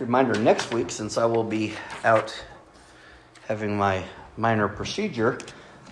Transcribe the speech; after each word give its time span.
Reminder 0.00 0.40
next 0.40 0.72
week, 0.72 0.90
since 0.90 1.18
I 1.18 1.26
will 1.26 1.44
be 1.44 1.74
out 2.04 2.34
having 3.46 3.76
my 3.76 4.02
minor 4.38 4.66
procedure, 4.66 5.38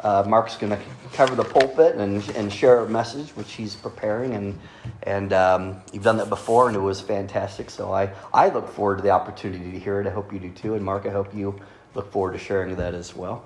uh, 0.00 0.24
Mark's 0.26 0.56
going 0.56 0.72
to 0.72 0.78
cover 1.12 1.34
the 1.34 1.44
pulpit 1.44 1.96
and, 1.96 2.26
and 2.30 2.50
share 2.50 2.78
a 2.78 2.88
message 2.88 3.28
which 3.32 3.52
he's 3.52 3.76
preparing. 3.76 4.32
And, 4.32 4.58
and 5.02 5.34
um, 5.34 5.82
you've 5.92 6.04
done 6.04 6.16
that 6.16 6.30
before, 6.30 6.68
and 6.68 6.76
it 6.76 6.80
was 6.80 7.02
fantastic. 7.02 7.68
So 7.68 7.92
I, 7.92 8.10
I 8.32 8.48
look 8.48 8.66
forward 8.68 8.96
to 8.96 9.02
the 9.02 9.10
opportunity 9.10 9.72
to 9.72 9.78
hear 9.78 10.00
it. 10.00 10.06
I 10.06 10.10
hope 10.10 10.32
you 10.32 10.38
do 10.38 10.50
too. 10.52 10.74
And 10.74 10.82
Mark, 10.82 11.04
I 11.04 11.10
hope 11.10 11.34
you 11.34 11.60
look 11.94 12.10
forward 12.10 12.32
to 12.32 12.38
sharing 12.38 12.76
that 12.76 12.94
as 12.94 13.14
well. 13.14 13.44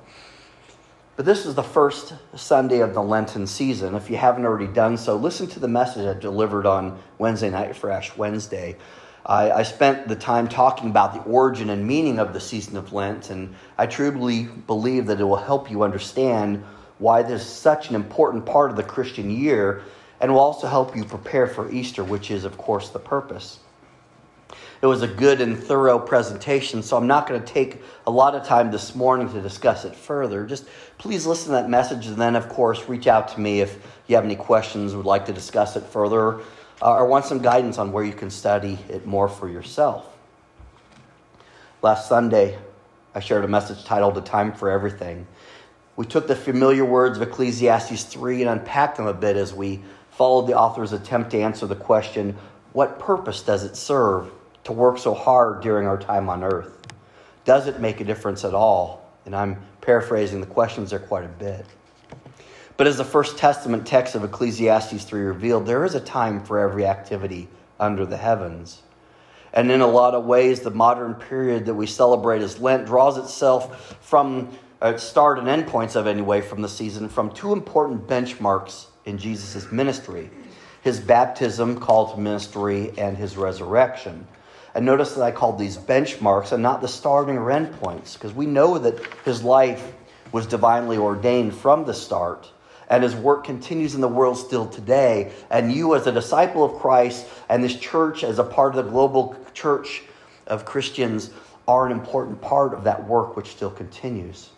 But 1.16 1.26
this 1.26 1.44
is 1.44 1.56
the 1.56 1.64
first 1.64 2.14
Sunday 2.36 2.78
of 2.82 2.94
the 2.94 3.02
Lenten 3.02 3.48
season. 3.48 3.96
If 3.96 4.08
you 4.08 4.16
haven't 4.16 4.44
already 4.44 4.72
done 4.72 4.96
so, 4.96 5.16
listen 5.16 5.48
to 5.48 5.58
the 5.58 5.66
message 5.66 6.06
I 6.06 6.18
delivered 6.18 6.66
on 6.66 7.00
Wednesday 7.18 7.50
night 7.50 7.74
for 7.74 7.90
Ash 7.90 8.16
Wednesday. 8.16 8.76
I, 9.24 9.50
I, 9.50 9.62
spent 9.62 10.08
the 10.08 10.16
time 10.16 10.48
talking 10.48 10.90
about 10.90 11.14
the 11.14 11.30
origin 11.30 11.70
and 11.70 11.86
meaning 11.86 12.18
of 12.18 12.32
the 12.32 12.40
season 12.40 12.76
of 12.76 12.92
Lent, 12.92 13.30
and 13.30 13.54
I 13.78 13.86
truly 13.86 14.44
believe 14.44 15.06
that 15.06 15.20
it 15.20 15.24
will 15.24 15.36
help 15.36 15.70
you 15.70 15.84
understand 15.84 16.64
why 16.98 17.22
this 17.22 17.42
is 17.42 17.48
such 17.48 17.88
an 17.88 17.94
important 17.94 18.46
part 18.46 18.70
of 18.70 18.76
the 18.76 18.82
Christian 18.82 19.30
year, 19.30 19.82
and 20.20 20.32
will 20.32 20.40
also 20.40 20.66
help 20.66 20.96
you 20.96 21.04
prepare 21.04 21.46
for 21.46 21.70
Easter, 21.70 22.02
which 22.02 22.30
is, 22.30 22.44
of 22.44 22.58
course, 22.58 22.88
the 22.88 22.98
purpose. 22.98 23.60
It 24.80 24.86
was 24.86 25.02
a 25.02 25.08
good 25.08 25.40
and 25.40 25.56
thorough 25.56 26.00
presentation, 26.00 26.82
so 26.82 26.96
I'm 26.96 27.06
not 27.06 27.28
going 27.28 27.40
to 27.40 27.46
take 27.46 27.80
a 28.04 28.10
lot 28.10 28.34
of 28.34 28.44
time 28.44 28.72
this 28.72 28.96
morning 28.96 29.32
to 29.32 29.40
discuss 29.40 29.84
it 29.84 29.94
further. 29.94 30.44
Just 30.44 30.66
please 30.98 31.24
listen 31.24 31.46
to 31.46 31.52
that 31.52 31.70
message, 31.70 32.08
and 32.08 32.16
then, 32.16 32.34
of 32.34 32.48
course, 32.48 32.88
reach 32.88 33.06
out 33.06 33.28
to 33.28 33.40
me 33.40 33.60
if 33.60 33.78
you 34.08 34.16
have 34.16 34.24
any 34.24 34.34
questions, 34.34 34.96
would 34.96 35.06
like 35.06 35.26
to 35.26 35.32
discuss 35.32 35.76
it 35.76 35.84
further, 35.84 36.40
uh, 36.82 36.94
or 36.94 37.06
want 37.06 37.24
some 37.24 37.40
guidance 37.40 37.78
on 37.78 37.92
where 37.92 38.02
you 38.02 38.12
can 38.12 38.28
study 38.28 38.76
it 38.88 39.06
more 39.06 39.28
for 39.28 39.48
yourself. 39.48 40.04
Last 41.80 42.08
Sunday, 42.08 42.58
I 43.14 43.20
shared 43.20 43.44
a 43.44 43.48
message 43.48 43.84
titled 43.84 44.18
A 44.18 44.20
Time 44.20 44.52
for 44.52 44.68
Everything. 44.68 45.26
We 45.94 46.06
took 46.06 46.26
the 46.26 46.34
familiar 46.34 46.84
words 46.84 47.18
of 47.18 47.22
Ecclesiastes 47.22 48.04
3 48.04 48.42
and 48.42 48.50
unpacked 48.50 48.96
them 48.96 49.06
a 49.06 49.14
bit 49.14 49.36
as 49.36 49.54
we 49.54 49.82
followed 50.10 50.48
the 50.48 50.56
author's 50.56 50.92
attempt 50.92 51.30
to 51.30 51.40
answer 51.40 51.66
the 51.66 51.76
question 51.76 52.36
what 52.72 52.98
purpose 52.98 53.42
does 53.42 53.64
it 53.64 53.76
serve 53.76 54.30
to 54.64 54.72
work 54.72 54.98
so 54.98 55.14
hard 55.14 55.60
during 55.62 55.86
our 55.86 55.98
time 55.98 56.28
on 56.28 56.42
earth? 56.42 56.86
Does 57.44 57.66
it 57.66 57.80
make 57.80 58.00
a 58.00 58.04
difference 58.04 58.44
at 58.44 58.54
all? 58.54 59.06
And 59.26 59.36
I'm 59.36 59.62
paraphrasing 59.82 60.40
the 60.40 60.46
questions 60.46 60.90
there 60.90 60.98
quite 60.98 61.24
a 61.24 61.28
bit. 61.28 61.66
But 62.76 62.86
as 62.86 62.96
the 62.96 63.04
First 63.04 63.38
Testament 63.38 63.86
text 63.86 64.14
of 64.14 64.24
Ecclesiastes 64.24 65.04
3 65.04 65.20
revealed, 65.20 65.66
there 65.66 65.84
is 65.84 65.94
a 65.94 66.00
time 66.00 66.42
for 66.42 66.58
every 66.58 66.86
activity 66.86 67.48
under 67.78 68.06
the 68.06 68.16
heavens. 68.16 68.82
And 69.52 69.70
in 69.70 69.82
a 69.82 69.86
lot 69.86 70.14
of 70.14 70.24
ways, 70.24 70.60
the 70.60 70.70
modern 70.70 71.14
period 71.14 71.66
that 71.66 71.74
we 71.74 71.86
celebrate 71.86 72.40
as 72.40 72.58
Lent 72.58 72.86
draws 72.86 73.18
itself 73.18 73.96
from 74.00 74.56
uh, 74.80 74.96
start 74.96 75.38
and 75.38 75.48
end 75.48 75.66
points 75.66 75.94
of 75.94 76.06
anyway 76.06 76.40
from 76.40 76.62
the 76.62 76.68
season 76.68 77.08
from 77.08 77.30
two 77.30 77.52
important 77.52 78.08
benchmarks 78.08 78.86
in 79.04 79.18
Jesus' 79.18 79.70
ministry 79.70 80.30
his 80.82 80.98
baptism, 80.98 81.78
called 81.78 82.18
ministry, 82.18 82.92
and 82.98 83.16
his 83.16 83.36
resurrection. 83.36 84.26
And 84.74 84.84
notice 84.84 85.14
that 85.14 85.22
I 85.22 85.30
called 85.30 85.56
these 85.56 85.76
benchmarks 85.76 86.50
and 86.50 86.60
not 86.60 86.80
the 86.80 86.88
starting 86.88 87.36
or 87.36 87.52
end 87.52 87.72
points, 87.74 88.14
because 88.14 88.32
we 88.32 88.46
know 88.46 88.78
that 88.78 88.98
his 89.24 89.44
life 89.44 89.92
was 90.32 90.46
divinely 90.46 90.96
ordained 90.96 91.54
from 91.54 91.84
the 91.84 91.94
start 91.94 92.50
and 92.92 93.02
his 93.02 93.16
work 93.16 93.42
continues 93.42 93.94
in 93.94 94.02
the 94.02 94.08
world 94.08 94.36
still 94.36 94.68
today. 94.68 95.32
And 95.48 95.72
you, 95.72 95.94
as 95.94 96.06
a 96.06 96.12
disciple 96.12 96.62
of 96.62 96.78
Christ, 96.78 97.26
and 97.48 97.64
this 97.64 97.74
church 97.74 98.22
as 98.22 98.38
a 98.38 98.44
part 98.44 98.76
of 98.76 98.84
the 98.84 98.90
global 98.90 99.34
church 99.54 100.02
of 100.46 100.66
Christians, 100.66 101.30
are 101.66 101.86
an 101.86 101.92
important 101.92 102.42
part 102.42 102.74
of 102.74 102.84
that 102.84 103.08
work 103.08 103.34
which 103.34 103.48
still 103.48 103.70
continues. 103.70 104.50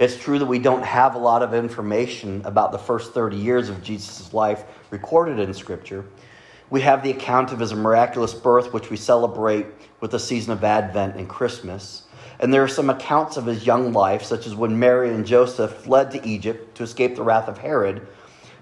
It's 0.00 0.16
true 0.16 0.40
that 0.40 0.46
we 0.46 0.58
don't 0.58 0.82
have 0.82 1.14
a 1.14 1.18
lot 1.18 1.44
of 1.44 1.54
information 1.54 2.42
about 2.44 2.72
the 2.72 2.78
first 2.78 3.14
30 3.14 3.36
years 3.36 3.68
of 3.68 3.84
Jesus' 3.84 4.34
life 4.34 4.64
recorded 4.90 5.38
in 5.38 5.54
Scripture. 5.54 6.04
We 6.70 6.80
have 6.80 7.04
the 7.04 7.12
account 7.12 7.52
of 7.52 7.60
his 7.60 7.72
miraculous 7.72 8.34
birth, 8.34 8.72
which 8.72 8.90
we 8.90 8.96
celebrate 8.96 9.66
with 10.00 10.10
the 10.10 10.18
season 10.18 10.52
of 10.52 10.64
Advent 10.64 11.14
and 11.14 11.28
Christmas. 11.28 12.02
And 12.40 12.52
there 12.52 12.64
are 12.64 12.68
some 12.68 12.88
accounts 12.88 13.36
of 13.36 13.44
his 13.44 13.66
young 13.66 13.92
life, 13.92 14.22
such 14.22 14.46
as 14.46 14.54
when 14.54 14.78
Mary 14.78 15.10
and 15.10 15.26
Joseph 15.26 15.72
fled 15.72 16.10
to 16.12 16.26
Egypt 16.26 16.74
to 16.76 16.82
escape 16.82 17.14
the 17.14 17.22
wrath 17.22 17.48
of 17.48 17.58
Herod. 17.58 18.08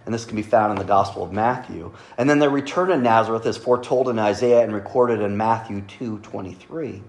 And 0.04 0.12
this 0.12 0.24
can 0.24 0.34
be 0.34 0.42
found 0.42 0.72
in 0.72 0.78
the 0.78 0.84
Gospel 0.84 1.22
of 1.22 1.32
Matthew. 1.32 1.94
And 2.18 2.28
then 2.28 2.40
their 2.40 2.50
return 2.50 2.88
to 2.88 2.96
Nazareth 2.96 3.46
is 3.46 3.56
foretold 3.56 4.08
in 4.08 4.18
Isaiah 4.18 4.64
and 4.64 4.74
recorded 4.74 5.20
in 5.20 5.36
Matthew 5.36 5.82
2 5.82 6.18
23. 6.18 7.02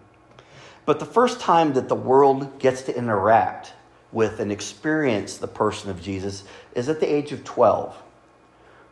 But 0.86 1.00
the 1.00 1.06
first 1.06 1.40
time 1.40 1.74
that 1.74 1.90
the 1.90 1.96
world 1.96 2.60
gets 2.60 2.84
to 2.84 2.96
interact 2.96 3.74
with 4.12 4.40
and 4.40 4.52
experience 4.52 5.38
the 5.38 5.48
person 5.48 5.90
of 5.90 6.02
Jesus 6.02 6.44
is 6.76 6.88
at 6.88 7.00
the 7.00 7.12
age 7.12 7.32
of 7.32 7.44
12. 7.44 7.96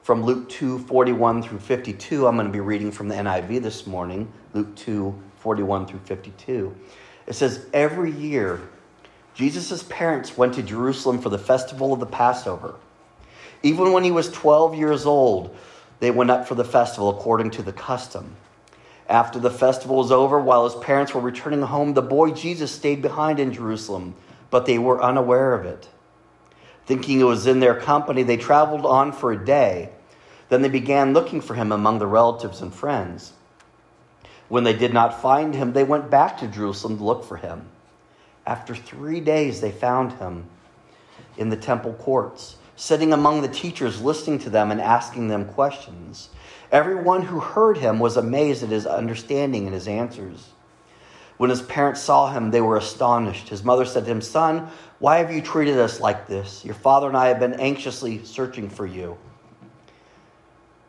From 0.01 0.23
Luke 0.23 0.49
2 0.49 0.79
41 0.79 1.44
through 1.44 1.59
52, 1.59 2.25
I'm 2.25 2.35
going 2.35 2.47
to 2.47 2.53
be 2.53 2.59
reading 2.59 2.91
from 2.91 3.07
the 3.07 3.15
NIV 3.15 3.61
this 3.61 3.85
morning, 3.85 4.31
Luke 4.53 4.75
2 4.77 5.13
41 5.38 5.85
through 5.85 5.99
52. 5.99 6.75
It 7.27 7.33
says, 7.33 7.65
Every 7.73 8.11
year, 8.11 8.61
Jesus' 9.35 9.83
parents 9.83 10.38
went 10.38 10.55
to 10.55 10.63
Jerusalem 10.63 11.19
for 11.19 11.29
the 11.29 11.38
festival 11.38 11.93
of 11.93 11.99
the 11.99 12.05
Passover. 12.05 12.75
Even 13.61 13.91
when 13.91 14.03
he 14.03 14.11
was 14.11 14.31
12 14.31 14.75
years 14.75 15.05
old, 15.05 15.55
they 15.99 16.09
went 16.11 16.31
up 16.31 16.47
for 16.47 16.55
the 16.55 16.63
festival 16.63 17.09
according 17.09 17.51
to 17.51 17.61
the 17.61 17.73
custom. 17.73 18.35
After 19.09 19.39
the 19.39 19.51
festival 19.51 19.97
was 19.97 20.11
over, 20.11 20.39
while 20.39 20.65
his 20.65 20.75
parents 20.83 21.13
were 21.13 21.21
returning 21.21 21.61
home, 21.61 21.93
the 21.93 22.01
boy 22.01 22.31
Jesus 22.31 22.71
stayed 22.71 23.01
behind 23.01 23.39
in 23.39 23.53
Jerusalem, 23.53 24.15
but 24.49 24.65
they 24.65 24.77
were 24.77 25.01
unaware 25.01 25.53
of 25.53 25.65
it. 25.65 25.88
Thinking 26.85 27.19
it 27.19 27.25
was 27.25 27.47
in 27.47 27.59
their 27.59 27.79
company, 27.79 28.23
they 28.23 28.38
traveled 28.38 28.85
on 28.85 29.11
for 29.11 29.31
a 29.31 29.45
day. 29.45 29.89
Then 30.49 30.61
they 30.61 30.69
began 30.69 31.13
looking 31.13 31.41
for 31.41 31.53
him 31.53 31.71
among 31.71 31.99
the 31.99 32.07
relatives 32.07 32.61
and 32.61 32.73
friends. 32.73 33.33
When 34.50 34.63
they 34.63 34.74
did 34.74 34.94
not 34.94 35.22
find 35.22 35.53
him, 35.53 35.74
they 35.74 35.84
went 35.84 36.09
back 36.09 36.38
to 36.40 36.47
Jerusalem 36.47 36.97
to 36.97 37.03
look 37.03 37.25
for 37.25 37.38
him. 37.38 37.68
After 38.46 38.74
three 38.74 39.19
days, 39.19 39.59
they 39.59 39.72
found 39.72 40.13
him 40.13 40.46
in 41.38 41.50
the 41.50 41.58
temple 41.58 41.94
courts, 41.94 42.56
sitting 42.75 43.12
among 43.12 43.41
the 43.41 43.50
teachers, 43.50 44.02
listening 44.02 44.40
to 44.40 44.50
them 44.50 44.72
and 44.72 44.80
asking 44.80 45.28
them 45.28 45.46
questions. 45.46 46.30
Everyone 46.72 47.24
who 47.24 47.40
heard 47.40 47.78
him 47.78 48.00
was 48.00 48.16
amazed 48.16 48.63
at 48.63 48.69
his 48.69 48.86
understanding 48.86 49.66
and 49.66 49.74
his 49.74 49.88
answers. 49.88 50.47
When 51.36 51.50
his 51.50 51.62
parents 51.62 52.02
saw 52.02 52.31
him, 52.31 52.50
they 52.50 52.62
were 52.62 52.78
astonished. 52.78 53.50
His 53.50 53.63
mother 53.63 53.86
said 53.86 54.06
to 54.06 54.12
him, 54.12 54.22
Son, 54.22 54.69
why 55.00 55.18
have 55.18 55.31
you 55.31 55.41
treated 55.41 55.78
us 55.78 56.00
like 56.00 56.25
this? 56.25 56.66
Your 56.66 56.74
father 56.74 57.07
and 57.07 57.18
I 57.18 57.28
have 57.28 57.40
been 57.40 57.59
anxiously 57.59 58.24
searching 58.24 58.69
for 58.69 58.86
you. 58.86 59.18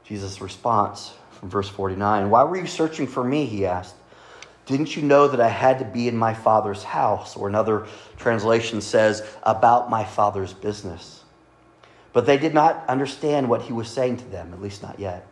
Jesus' 0.05 0.41
response 0.41 1.13
from 1.39 1.51
verse 1.51 1.69
49. 1.69 2.31
Why 2.31 2.43
were 2.45 2.57
you 2.57 2.67
searching 2.67 3.07
for 3.07 3.23
me? 3.23 3.47
He 3.47 3.67
asked. 3.67 3.95
Didn't 4.67 4.97
you 4.97 5.03
know 5.03 5.29
that 5.29 5.41
I 5.41 5.49
had 5.49 5.79
to 5.79 5.85
be 5.85 6.09
in 6.09 6.17
my 6.17 6.35
father's 6.35 6.83
house? 6.83 7.37
Or 7.37 7.49
another 7.49 7.87
translation 8.19 8.81
says, 8.81 9.27
about 9.43 9.89
my 9.89 10.05
father's 10.05 10.53
business. 10.53 11.25
But 12.13 12.27
they 12.27 12.37
did 12.37 12.53
not 12.53 12.85
understand 12.89 13.49
what 13.49 13.63
he 13.63 13.73
was 13.73 13.89
saying 13.89 14.19
to 14.19 14.25
them, 14.27 14.53
at 14.53 14.61
least 14.61 14.83
not 14.83 14.99
yet. 14.99 15.27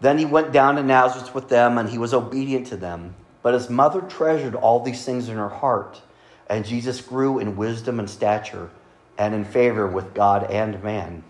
Then 0.00 0.18
he 0.18 0.24
went 0.24 0.52
down 0.52 0.76
to 0.76 0.82
Nazareth 0.82 1.34
with 1.34 1.48
them, 1.48 1.78
and 1.78 1.88
he 1.88 1.98
was 1.98 2.12
obedient 2.12 2.66
to 2.68 2.76
them. 2.76 3.14
But 3.42 3.54
his 3.54 3.70
mother 3.70 4.00
treasured 4.00 4.54
all 4.54 4.80
these 4.80 5.04
things 5.04 5.28
in 5.28 5.36
her 5.36 5.48
heart, 5.48 6.00
and 6.48 6.64
Jesus 6.64 7.00
grew 7.00 7.38
in 7.38 7.56
wisdom 7.56 7.98
and 7.98 8.10
stature 8.10 8.70
and 9.18 9.34
in 9.34 9.44
favor 9.44 9.86
with 9.86 10.14
God 10.14 10.50
and 10.50 10.82
man. 10.82 11.22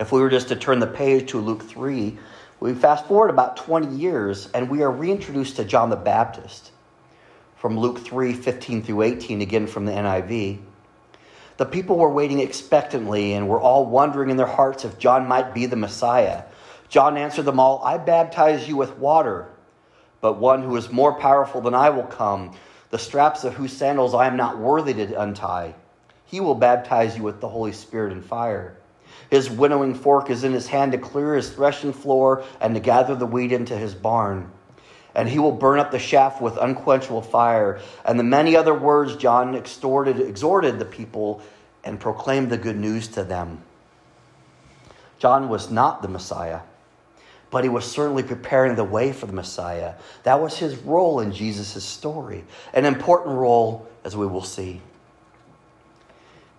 If 0.00 0.12
we 0.12 0.22
were 0.22 0.30
just 0.30 0.48
to 0.48 0.56
turn 0.56 0.78
the 0.78 0.86
page 0.86 1.32
to 1.32 1.38
Luke 1.38 1.62
3, 1.62 2.18
we 2.58 2.72
fast 2.72 3.06
forward 3.06 3.28
about 3.28 3.58
20 3.58 3.94
years 3.96 4.48
and 4.54 4.70
we 4.70 4.82
are 4.82 4.90
reintroduced 4.90 5.56
to 5.56 5.64
John 5.66 5.90
the 5.90 5.96
Baptist 5.96 6.70
from 7.56 7.78
Luke 7.78 7.98
3 7.98 8.32
15 8.32 8.82
through 8.82 9.02
18, 9.02 9.42
again 9.42 9.66
from 9.66 9.84
the 9.84 9.92
NIV. 9.92 10.60
The 11.58 11.66
people 11.66 11.98
were 11.98 12.08
waiting 12.08 12.40
expectantly 12.40 13.34
and 13.34 13.46
were 13.46 13.60
all 13.60 13.84
wondering 13.84 14.30
in 14.30 14.38
their 14.38 14.46
hearts 14.46 14.86
if 14.86 14.98
John 14.98 15.28
might 15.28 15.52
be 15.52 15.66
the 15.66 15.76
Messiah. 15.76 16.44
John 16.88 17.18
answered 17.18 17.44
them 17.44 17.60
all 17.60 17.82
I 17.84 17.98
baptize 17.98 18.66
you 18.66 18.78
with 18.78 18.96
water, 18.96 19.48
but 20.22 20.38
one 20.38 20.62
who 20.62 20.74
is 20.76 20.90
more 20.90 21.12
powerful 21.12 21.60
than 21.60 21.74
I 21.74 21.90
will 21.90 22.04
come, 22.04 22.56
the 22.88 22.98
straps 22.98 23.44
of 23.44 23.52
whose 23.52 23.76
sandals 23.76 24.14
I 24.14 24.28
am 24.28 24.38
not 24.38 24.56
worthy 24.56 24.94
to 24.94 25.20
untie. 25.20 25.74
He 26.24 26.40
will 26.40 26.54
baptize 26.54 27.18
you 27.18 27.22
with 27.22 27.42
the 27.42 27.50
Holy 27.50 27.72
Spirit 27.72 28.12
and 28.12 28.24
fire. 28.24 28.79
His 29.30 29.50
winnowing 29.50 29.94
fork 29.94 30.30
is 30.30 30.44
in 30.44 30.52
his 30.52 30.66
hand 30.66 30.92
to 30.92 30.98
clear 30.98 31.34
his 31.34 31.50
threshing 31.50 31.92
floor 31.92 32.44
and 32.60 32.74
to 32.74 32.80
gather 32.80 33.14
the 33.14 33.26
wheat 33.26 33.52
into 33.52 33.76
his 33.76 33.94
barn. 33.94 34.50
And 35.14 35.28
he 35.28 35.38
will 35.38 35.52
burn 35.52 35.78
up 35.78 35.90
the 35.90 35.98
shaft 35.98 36.40
with 36.40 36.56
unquenchable 36.56 37.22
fire. 37.22 37.80
And 38.04 38.18
the 38.18 38.24
many 38.24 38.56
other 38.56 38.74
words 38.74 39.16
John 39.16 39.54
extorted, 39.54 40.20
exhorted 40.20 40.78
the 40.78 40.84
people 40.84 41.42
and 41.84 41.98
proclaimed 41.98 42.50
the 42.50 42.58
good 42.58 42.76
news 42.76 43.08
to 43.08 43.24
them. 43.24 43.62
John 45.18 45.48
was 45.48 45.70
not 45.70 46.02
the 46.02 46.08
Messiah, 46.08 46.60
but 47.50 47.64
he 47.64 47.70
was 47.70 47.90
certainly 47.90 48.22
preparing 48.22 48.74
the 48.74 48.84
way 48.84 49.12
for 49.12 49.26
the 49.26 49.32
Messiah. 49.32 49.94
That 50.22 50.40
was 50.40 50.58
his 50.58 50.76
role 50.76 51.20
in 51.20 51.32
Jesus' 51.32 51.84
story, 51.84 52.44
an 52.72 52.84
important 52.86 53.36
role, 53.36 53.88
as 54.04 54.16
we 54.16 54.26
will 54.26 54.42
see. 54.42 54.80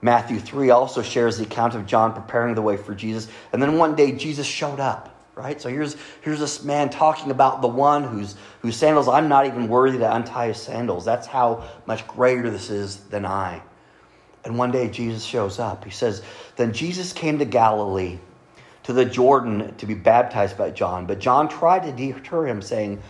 Matthew 0.01 0.39
3 0.39 0.71
also 0.71 1.01
shares 1.01 1.37
the 1.37 1.43
account 1.43 1.75
of 1.75 1.85
John 1.85 2.13
preparing 2.13 2.55
the 2.55 2.61
way 2.61 2.77
for 2.77 2.95
Jesus. 2.95 3.27
And 3.53 3.61
then 3.61 3.77
one 3.77 3.95
day 3.95 4.11
Jesus 4.11 4.47
showed 4.47 4.79
up, 4.79 5.15
right? 5.35 5.61
So 5.61 5.69
here's, 5.69 5.95
here's 6.21 6.39
this 6.39 6.63
man 6.63 6.89
talking 6.89 7.29
about 7.29 7.61
the 7.61 7.67
one 7.67 8.03
whose, 8.03 8.35
whose 8.61 8.75
sandals 8.75 9.07
I'm 9.07 9.29
not 9.29 9.45
even 9.45 9.67
worthy 9.67 9.99
to 9.99 10.15
untie 10.15 10.47
his 10.47 10.57
sandals. 10.57 11.05
That's 11.05 11.27
how 11.27 11.69
much 11.85 12.07
greater 12.07 12.49
this 12.49 12.71
is 12.71 12.97
than 12.97 13.25
I. 13.25 13.61
And 14.43 14.57
one 14.57 14.71
day 14.71 14.89
Jesus 14.89 15.23
shows 15.23 15.59
up. 15.59 15.85
He 15.85 15.91
says, 15.91 16.23
Then 16.55 16.73
Jesus 16.73 17.13
came 17.13 17.37
to 17.37 17.45
Galilee, 17.45 18.17
to 18.83 18.93
the 18.93 19.05
Jordan, 19.05 19.75
to 19.75 19.85
be 19.85 19.93
baptized 19.93 20.57
by 20.57 20.71
John. 20.71 21.05
But 21.05 21.19
John 21.19 21.47
tried 21.47 21.83
to 21.83 21.91
deter 21.91 22.47
him, 22.47 22.63
saying, 22.63 23.01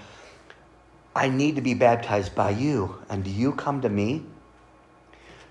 I 1.15 1.29
need 1.29 1.55
to 1.55 1.61
be 1.61 1.73
baptized 1.73 2.35
by 2.35 2.51
you, 2.51 3.01
and 3.09 3.23
do 3.23 3.29
you 3.29 3.53
come 3.53 3.81
to 3.81 3.89
me? 3.89 4.25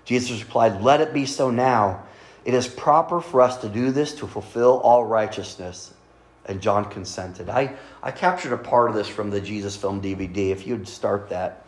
Jesus 0.05 0.41
replied, 0.41 0.81
Let 0.81 1.01
it 1.01 1.13
be 1.13 1.25
so 1.25 1.51
now. 1.51 2.03
It 2.43 2.53
is 2.53 2.67
proper 2.67 3.21
for 3.21 3.41
us 3.41 3.57
to 3.57 3.69
do 3.69 3.91
this 3.91 4.15
to 4.15 4.27
fulfill 4.27 4.79
all 4.79 5.05
righteousness. 5.05 5.93
And 6.45 6.59
John 6.59 6.85
consented. 6.89 7.49
I, 7.49 7.75
I 8.01 8.09
captured 8.11 8.51
a 8.51 8.57
part 8.57 8.89
of 8.89 8.95
this 8.95 9.07
from 9.07 9.29
the 9.29 9.39
Jesus 9.39 9.75
film 9.75 10.01
DVD. 10.01 10.49
If 10.49 10.65
you'd 10.65 10.87
start 10.87 11.29
that. 11.29 11.65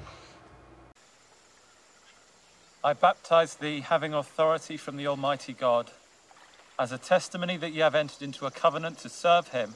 I 2.84 2.94
baptize 2.94 3.56
thee, 3.56 3.82
having 3.82 4.14
authority 4.14 4.76
from 4.78 4.98
the 4.98 5.08
Almighty 5.08 5.54
God, 5.54 5.92
as 6.78 6.92
a 6.92 6.98
testimony 6.98 7.56
that 7.58 7.72
ye 7.72 7.80
have 7.80 7.96
entered 7.96 8.24
into 8.24 8.46
a 8.46 8.52
covenant 8.52 8.98
to 9.00 9.10
serve 9.10 9.50
him 9.50 9.76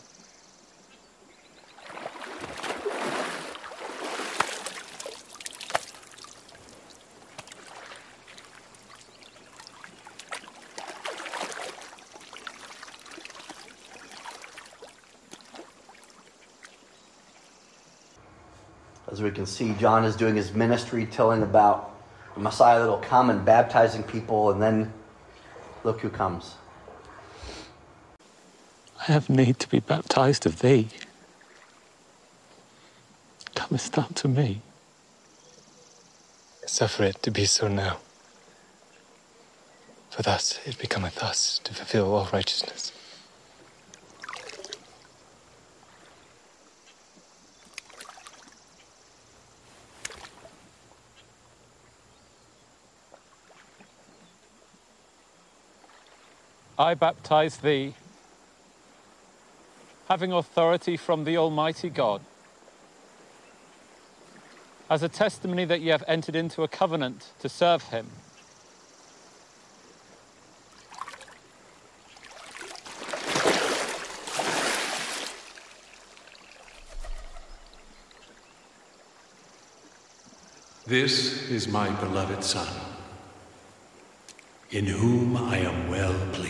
As 19.10 19.22
we 19.22 19.32
can 19.32 19.46
see, 19.46 19.74
John 19.74 20.04
is 20.04 20.16
doing 20.16 20.36
his 20.36 20.54
ministry, 20.54 21.06
telling 21.06 21.42
about 21.42 21.92
the 22.36 22.42
Messiah 22.42 22.80
that 22.82 22.88
will 22.88 22.98
come 22.98 23.30
and 23.30 23.46
baptizing 23.46 24.04
people, 24.04 24.52
and 24.52 24.62
then 24.62 24.92
look 25.84 26.02
who 26.02 26.10
comes. 26.10 26.56
I 29.00 29.12
have 29.12 29.30
need 29.30 29.60
to 29.60 29.70
be 29.70 29.80
baptized 29.80 30.46
of 30.46 30.60
thee. 30.60 30.90
Comest 33.56 33.94
thou 33.94 34.04
to 34.16 34.28
me? 34.28 34.62
Suffer 36.66 37.04
it 37.04 37.24
to 37.24 37.32
be 37.32 37.46
so 37.46 37.68
now. 37.70 37.98
For 40.10 40.22
thus 40.22 40.60
it 40.66 40.78
becometh 40.78 41.24
us 41.24 41.60
to 41.64 41.74
fulfill 41.74 42.14
all 42.14 42.28
righteousness. 42.34 42.92
I 56.80 56.94
baptize 56.94 57.58
thee, 57.58 57.96
having 60.08 60.32
authority 60.32 60.96
from 60.96 61.24
the 61.24 61.36
Almighty 61.36 61.90
God, 61.90 62.22
as 64.90 65.02
a 65.02 65.10
testimony 65.10 65.66
that 65.66 65.82
ye 65.82 65.88
have 65.88 66.04
entered 66.08 66.36
into 66.36 66.62
a 66.62 66.68
covenant 66.68 67.30
to 67.40 67.50
serve 67.50 67.84
him. 67.84 68.08
This 80.86 81.50
is 81.50 81.68
my 81.68 81.90
beloved 81.90 82.44
Son, 82.46 82.68
in 84.70 84.86
whom 84.86 85.36
I 85.36 85.58
am 85.58 85.90
well 85.90 86.16
pleased. 86.32 86.47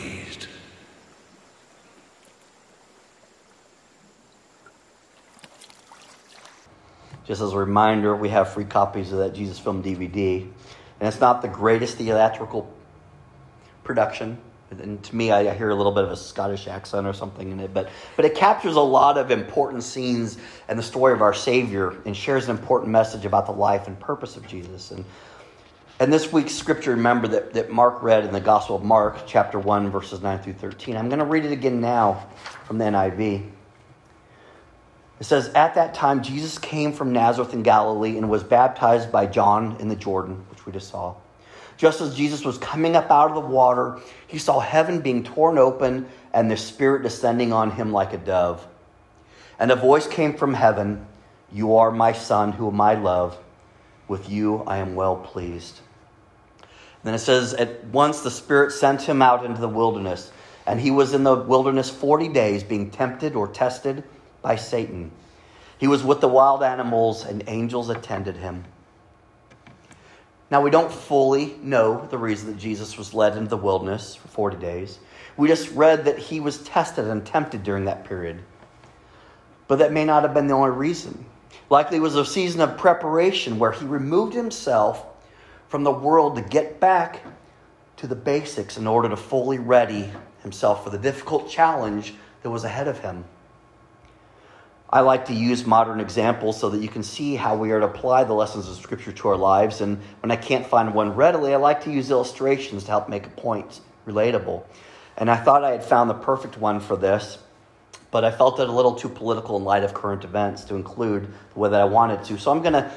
Just 7.27 7.41
as 7.41 7.51
a 7.51 7.57
reminder, 7.57 8.15
we 8.15 8.29
have 8.29 8.53
free 8.53 8.65
copies 8.65 9.11
of 9.11 9.19
that 9.19 9.33
Jesus 9.33 9.59
film 9.59 9.83
DVD. 9.83 10.41
And 10.99 11.07
it's 11.07 11.19
not 11.19 11.41
the 11.41 11.49
greatest 11.49 11.97
theatrical 11.97 12.71
production. 13.83 14.37
And 14.71 15.01
to 15.03 15.15
me, 15.15 15.31
I 15.31 15.53
hear 15.53 15.69
a 15.69 15.75
little 15.75 15.91
bit 15.91 16.03
of 16.03 16.11
a 16.11 16.17
Scottish 16.17 16.67
accent 16.67 17.05
or 17.05 17.13
something 17.13 17.51
in 17.51 17.59
it, 17.59 17.73
but, 17.73 17.89
but 18.15 18.25
it 18.25 18.35
captures 18.35 18.75
a 18.75 18.81
lot 18.81 19.17
of 19.17 19.31
important 19.31 19.83
scenes 19.83 20.37
and 20.67 20.77
the 20.77 20.83
story 20.83 21.13
of 21.13 21.21
our 21.21 21.33
Savior 21.33 21.95
and 22.05 22.15
shares 22.15 22.49
an 22.49 22.57
important 22.57 22.91
message 22.91 23.25
about 23.25 23.45
the 23.45 23.53
life 23.53 23.87
and 23.87 23.97
purpose 23.97 24.35
of 24.35 24.45
Jesus. 24.45 24.91
And, 24.91 25.05
and 25.99 26.11
this 26.11 26.33
week's 26.33 26.53
scripture, 26.53 26.91
remember 26.91 27.29
that, 27.29 27.53
that 27.53 27.71
Mark 27.71 28.03
read 28.03 28.25
in 28.25 28.33
the 28.33 28.41
Gospel 28.41 28.75
of 28.75 28.83
Mark, 28.83 29.25
chapter 29.25 29.57
1, 29.57 29.89
verses 29.89 30.21
9 30.21 30.39
through 30.39 30.53
13. 30.53 30.97
I'm 30.97 31.07
going 31.07 31.19
to 31.19 31.25
read 31.25 31.45
it 31.45 31.53
again 31.53 31.79
now 31.79 32.27
from 32.65 32.77
the 32.77 32.85
NIV. 32.85 33.49
It 35.19 35.23
says, 35.23 35.49
At 35.49 35.75
that 35.75 35.93
time, 35.93 36.21
Jesus 36.21 36.57
came 36.57 36.93
from 36.93 37.11
Nazareth 37.11 37.53
in 37.53 37.63
Galilee 37.63 38.17
and 38.17 38.29
was 38.29 38.43
baptized 38.43 39.11
by 39.11 39.25
John 39.25 39.77
in 39.79 39.87
the 39.87 39.95
Jordan, 39.95 40.45
which 40.49 40.65
we 40.65 40.71
just 40.71 40.89
saw. 40.89 41.15
Just 41.77 42.01
as 42.01 42.15
Jesus 42.15 42.43
was 42.43 42.57
coming 42.57 42.95
up 42.95 43.11
out 43.11 43.29
of 43.29 43.35
the 43.35 43.49
water, 43.49 43.99
he 44.25 44.37
saw 44.37 44.59
heaven 44.59 44.99
being 44.99 45.23
torn 45.23 45.57
open 45.57 46.07
and 46.33 46.49
the 46.49 46.57
Spirit 46.57 47.03
descending 47.03 47.53
on 47.53 47.71
him 47.71 47.91
like 47.91 48.13
a 48.13 48.17
dove. 48.17 48.67
And 49.59 49.71
a 49.71 49.75
voice 49.75 50.07
came 50.07 50.35
from 50.35 50.53
heaven 50.53 51.05
You 51.51 51.75
are 51.75 51.91
my 51.91 52.11
Son, 52.13 52.51
whom 52.51 52.81
I 52.81 52.95
love. 52.95 53.37
With 54.07 54.29
you 54.29 54.63
I 54.65 54.77
am 54.77 54.95
well 54.95 55.17
pleased. 55.17 55.81
Then 57.03 57.13
it 57.13 57.19
says, 57.19 57.53
At 57.53 57.85
once 57.85 58.21
the 58.21 58.31
Spirit 58.31 58.71
sent 58.71 59.03
him 59.03 59.21
out 59.21 59.45
into 59.45 59.61
the 59.61 59.69
wilderness, 59.69 60.31
and 60.65 60.79
he 60.79 60.91
was 60.91 61.13
in 61.13 61.23
the 61.23 61.35
wilderness 61.35 61.89
40 61.89 62.27
days, 62.29 62.63
being 62.63 62.89
tempted 62.91 63.35
or 63.35 63.47
tested 63.47 64.03
by 64.41 64.55
Satan. 64.55 65.11
He 65.77 65.87
was 65.87 66.03
with 66.03 66.21
the 66.21 66.27
wild 66.27 66.63
animals, 66.63 67.25
and 67.25 67.43
angels 67.47 67.89
attended 67.89 68.37
him. 68.37 68.65
Now, 70.49 70.61
we 70.61 70.71
don't 70.71 70.91
fully 70.91 71.55
know 71.61 72.07
the 72.09 72.17
reason 72.17 72.47
that 72.47 72.57
Jesus 72.57 72.97
was 72.97 73.13
led 73.13 73.35
into 73.35 73.49
the 73.49 73.57
wilderness 73.57 74.15
for 74.15 74.27
40 74.29 74.57
days. 74.57 74.99
We 75.35 75.47
just 75.49 75.69
read 75.71 76.05
that 76.05 76.17
he 76.17 76.39
was 76.39 76.59
tested 76.59 77.05
and 77.05 77.25
tempted 77.25 77.63
during 77.63 77.85
that 77.85 78.05
period. 78.05 78.41
But 79.67 79.79
that 79.79 79.91
may 79.91 80.05
not 80.05 80.23
have 80.23 80.33
been 80.33 80.47
the 80.47 80.53
only 80.53 80.71
reason. 80.71 81.25
Likely 81.69 81.97
it 81.97 82.01
was 82.01 82.15
a 82.15 82.25
season 82.25 82.61
of 82.61 82.77
preparation 82.77 83.59
where 83.59 83.73
he 83.73 83.85
removed 83.85 84.33
himself 84.33 85.05
from 85.67 85.83
the 85.83 85.91
world 85.91 86.37
to 86.37 86.41
get 86.41 86.79
back 86.79 87.23
to 87.97 88.07
the 88.07 88.15
basics 88.15 88.77
in 88.77 88.87
order 88.87 89.09
to 89.09 89.17
fully 89.17 89.59
ready 89.59 90.09
himself 90.43 90.83
for 90.83 90.91
the 90.91 90.97
difficult 90.97 91.49
challenge 91.49 92.13
that 92.41 92.49
was 92.49 92.63
ahead 92.63 92.87
of 92.87 92.99
him. 92.99 93.25
I 94.89 95.01
like 95.01 95.25
to 95.25 95.33
use 95.33 95.65
modern 95.65 95.99
examples 95.99 96.57
so 96.59 96.69
that 96.69 96.81
you 96.81 96.87
can 96.87 97.03
see 97.03 97.35
how 97.35 97.57
we 97.57 97.71
are 97.71 97.79
to 97.79 97.85
apply 97.85 98.23
the 98.23 98.33
lessons 98.33 98.69
of 98.69 98.77
Scripture 98.77 99.11
to 99.11 99.27
our 99.27 99.35
lives. 99.35 99.81
And 99.81 99.99
when 100.21 100.31
I 100.31 100.37
can't 100.37 100.65
find 100.65 100.93
one 100.93 101.13
readily, 101.13 101.53
I 101.53 101.57
like 101.57 101.83
to 101.83 101.91
use 101.91 102.09
illustrations 102.09 102.85
to 102.85 102.91
help 102.91 103.09
make 103.09 103.25
a 103.25 103.29
point 103.31 103.81
relatable. 104.05 104.63
And 105.17 105.29
I 105.29 105.35
thought 105.35 105.63
I 105.63 105.71
had 105.71 105.83
found 105.83 106.09
the 106.09 106.13
perfect 106.13 106.57
one 106.57 106.79
for 106.79 106.95
this, 106.95 107.37
but 108.11 108.23
I 108.23 108.31
felt 108.31 108.59
it 108.61 108.69
a 108.69 108.71
little 108.71 108.95
too 108.95 109.09
political 109.09 109.57
in 109.57 109.65
light 109.65 109.83
of 109.83 109.93
current 109.93 110.23
events 110.23 110.63
to 110.65 110.75
include 110.75 111.33
the 111.53 111.59
way 111.59 111.69
that 111.69 111.81
I 111.81 111.85
wanted 111.85 112.23
to. 112.25 112.39
So 112.39 112.51
I'm 112.51 112.61
going 112.61 112.73
to, 112.73 112.89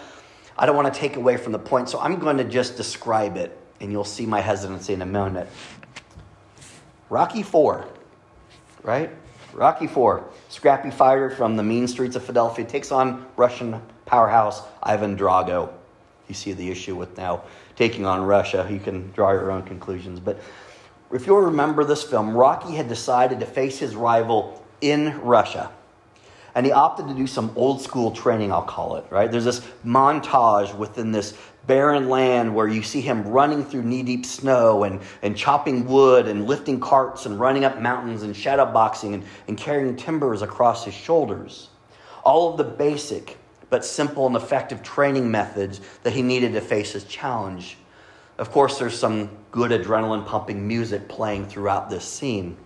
I 0.56 0.66
don't 0.66 0.76
want 0.76 0.92
to 0.92 1.00
take 1.00 1.16
away 1.16 1.38
from 1.38 1.50
the 1.50 1.58
point, 1.58 1.88
so 1.88 1.98
I'm 1.98 2.20
going 2.20 2.36
to 2.36 2.44
just 2.44 2.76
describe 2.76 3.36
it, 3.36 3.58
and 3.80 3.90
you'll 3.90 4.04
see 4.04 4.26
my 4.26 4.40
hesitancy 4.40 4.92
in 4.92 5.02
a 5.02 5.06
minute. 5.06 5.48
Rocky 7.08 7.42
4, 7.42 7.88
right? 8.84 9.10
Rocky 9.52 9.86
Four, 9.86 10.24
scrappy 10.48 10.90
fighter 10.90 11.30
from 11.30 11.56
the 11.56 11.62
mean 11.62 11.88
streets 11.88 12.16
of 12.16 12.22
Philadelphia, 12.22 12.64
takes 12.64 12.92
on 12.92 13.26
Russian 13.36 13.80
powerhouse 14.06 14.62
Ivan 14.82 15.16
Drago. 15.16 15.72
You 16.28 16.34
see 16.34 16.52
the 16.52 16.70
issue 16.70 16.96
with 16.96 17.16
now 17.16 17.42
taking 17.76 18.06
on 18.06 18.22
Russia. 18.22 18.66
You 18.70 18.78
can 18.78 19.10
draw 19.12 19.32
your 19.32 19.50
own 19.50 19.62
conclusions. 19.62 20.20
But 20.20 20.40
if 21.12 21.26
you'll 21.26 21.40
remember 21.40 21.84
this 21.84 22.02
film, 22.02 22.36
Rocky 22.36 22.74
had 22.74 22.88
decided 22.88 23.40
to 23.40 23.46
face 23.46 23.78
his 23.78 23.96
rival 23.96 24.64
in 24.80 25.20
Russia. 25.22 25.72
And 26.54 26.66
he 26.66 26.72
opted 26.72 27.08
to 27.08 27.14
do 27.14 27.26
some 27.26 27.52
old 27.56 27.80
school 27.80 28.10
training, 28.10 28.52
I'll 28.52 28.62
call 28.62 28.96
it, 28.96 29.04
right? 29.10 29.30
There's 29.30 29.44
this 29.44 29.60
montage 29.84 30.76
within 30.76 31.12
this 31.12 31.36
barren 31.66 32.08
land 32.08 32.54
where 32.54 32.66
you 32.66 32.82
see 32.82 33.00
him 33.00 33.26
running 33.28 33.64
through 33.64 33.82
knee 33.82 34.02
deep 34.02 34.26
snow 34.26 34.84
and, 34.84 35.00
and 35.22 35.36
chopping 35.36 35.86
wood 35.86 36.26
and 36.26 36.46
lifting 36.46 36.80
carts 36.80 37.26
and 37.26 37.38
running 37.38 37.64
up 37.64 37.80
mountains 37.80 38.22
and 38.22 38.34
shadow 38.36 38.66
boxing 38.66 39.14
and, 39.14 39.24
and 39.46 39.56
carrying 39.56 39.94
timbers 39.96 40.42
across 40.42 40.84
his 40.84 40.94
shoulders. 40.94 41.68
All 42.24 42.50
of 42.50 42.56
the 42.56 42.64
basic 42.64 43.36
but 43.68 43.84
simple 43.84 44.26
and 44.26 44.34
effective 44.34 44.82
training 44.82 45.30
methods 45.30 45.80
that 46.02 46.12
he 46.12 46.22
needed 46.22 46.52
to 46.54 46.60
face 46.60 46.92
his 46.92 47.04
challenge. 47.04 47.76
Of 48.36 48.50
course, 48.50 48.78
there's 48.78 48.98
some 48.98 49.30
good 49.52 49.70
adrenaline 49.70 50.26
pumping 50.26 50.66
music 50.66 51.08
playing 51.08 51.46
throughout 51.46 51.88
this 51.88 52.04
scene. 52.04 52.56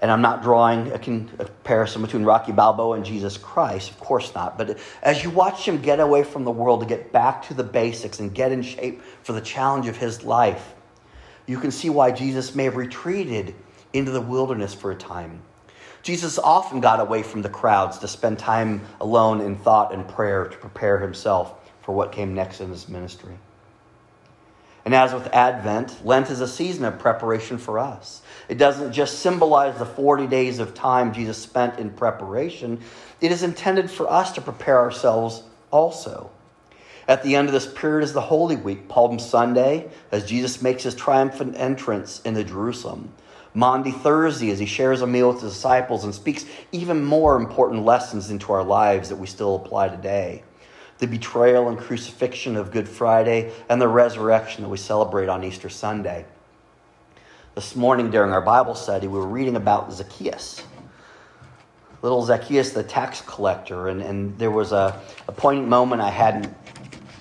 And 0.00 0.10
I'm 0.10 0.22
not 0.22 0.42
drawing 0.42 0.92
a, 0.92 0.98
comparison 0.98 2.02
between 2.02 2.24
Rocky 2.24 2.52
Balboa 2.52 2.96
and 2.96 3.04
Jesus 3.04 3.36
Christ, 3.36 3.90
of 3.90 3.98
course 3.98 4.32
not. 4.34 4.56
But 4.56 4.78
as 5.02 5.24
you 5.24 5.30
watch 5.30 5.66
him 5.66 5.80
get 5.80 5.98
away 5.98 6.22
from 6.22 6.44
the 6.44 6.52
world 6.52 6.80
to 6.80 6.86
get 6.86 7.12
back 7.12 7.46
to 7.48 7.54
the 7.54 7.64
basics 7.64 8.20
and 8.20 8.32
get 8.32 8.52
in 8.52 8.62
shape 8.62 9.02
for 9.22 9.32
the 9.32 9.40
challenge 9.40 9.88
of 9.88 9.96
his 9.96 10.22
life, 10.22 10.74
you 11.46 11.58
can 11.58 11.70
see 11.70 11.90
why 11.90 12.12
Jesus 12.12 12.54
may 12.54 12.64
have 12.64 12.76
retreated 12.76 13.54
into 13.92 14.12
the 14.12 14.20
wilderness 14.20 14.72
for 14.72 14.92
a 14.92 14.96
time. 14.96 15.42
Jesus 16.02 16.38
often 16.38 16.80
got 16.80 17.00
away 17.00 17.22
from 17.22 17.42
the 17.42 17.48
crowds 17.48 17.98
to 17.98 18.08
spend 18.08 18.38
time 18.38 18.82
alone 19.00 19.40
in 19.40 19.56
thought 19.56 19.92
and 19.92 20.06
prayer 20.06 20.46
to 20.46 20.56
prepare 20.56 20.98
himself 20.98 21.54
for 21.82 21.92
what 21.94 22.12
came 22.12 22.34
next 22.34 22.60
in 22.60 22.70
his 22.70 22.88
ministry. 22.88 23.36
And 24.88 24.94
as 24.94 25.12
with 25.12 25.26
Advent, 25.34 26.06
Lent 26.06 26.30
is 26.30 26.40
a 26.40 26.48
season 26.48 26.86
of 26.86 26.98
preparation 26.98 27.58
for 27.58 27.78
us. 27.78 28.22
It 28.48 28.56
doesn't 28.56 28.94
just 28.94 29.18
symbolize 29.18 29.78
the 29.78 29.84
40 29.84 30.26
days 30.28 30.60
of 30.60 30.72
time 30.72 31.12
Jesus 31.12 31.36
spent 31.36 31.78
in 31.78 31.90
preparation, 31.90 32.80
it 33.20 33.30
is 33.30 33.42
intended 33.42 33.90
for 33.90 34.10
us 34.10 34.32
to 34.32 34.40
prepare 34.40 34.78
ourselves 34.78 35.42
also. 35.70 36.30
At 37.06 37.22
the 37.22 37.36
end 37.36 37.48
of 37.48 37.52
this 37.52 37.70
period 37.70 38.02
is 38.02 38.14
the 38.14 38.22
Holy 38.22 38.56
Week, 38.56 38.88
Palm 38.88 39.18
Sunday, 39.18 39.90
as 40.10 40.24
Jesus 40.24 40.62
makes 40.62 40.84
his 40.84 40.94
triumphant 40.94 41.56
entrance 41.58 42.22
into 42.22 42.42
Jerusalem. 42.42 43.12
Maundy 43.52 43.92
Thursday, 43.92 44.50
as 44.50 44.58
he 44.58 44.64
shares 44.64 45.02
a 45.02 45.06
meal 45.06 45.30
with 45.30 45.42
his 45.42 45.52
disciples 45.52 46.04
and 46.04 46.14
speaks 46.14 46.46
even 46.72 47.04
more 47.04 47.36
important 47.36 47.84
lessons 47.84 48.30
into 48.30 48.54
our 48.54 48.64
lives 48.64 49.10
that 49.10 49.16
we 49.16 49.26
still 49.26 49.56
apply 49.56 49.88
today. 49.88 50.44
The 50.98 51.06
betrayal 51.06 51.68
and 51.68 51.78
crucifixion 51.78 52.56
of 52.56 52.72
Good 52.72 52.88
Friday, 52.88 53.52
and 53.68 53.80
the 53.80 53.88
resurrection 53.88 54.62
that 54.62 54.68
we 54.68 54.76
celebrate 54.76 55.28
on 55.28 55.44
Easter 55.44 55.68
Sunday. 55.68 56.24
This 57.54 57.76
morning 57.76 58.10
during 58.10 58.32
our 58.32 58.42
Bible 58.42 58.74
study, 58.74 59.06
we 59.06 59.18
were 59.18 59.26
reading 59.26 59.56
about 59.56 59.92
Zacchaeus. 59.92 60.62
Little 62.02 62.24
Zacchaeus, 62.24 62.70
the 62.70 62.82
tax 62.82 63.20
collector, 63.22 63.88
and, 63.88 64.00
and 64.00 64.38
there 64.38 64.50
was 64.50 64.72
a, 64.72 65.00
a 65.26 65.32
poignant 65.32 65.68
moment 65.68 66.00
I 66.02 66.10
hadn't 66.10 66.54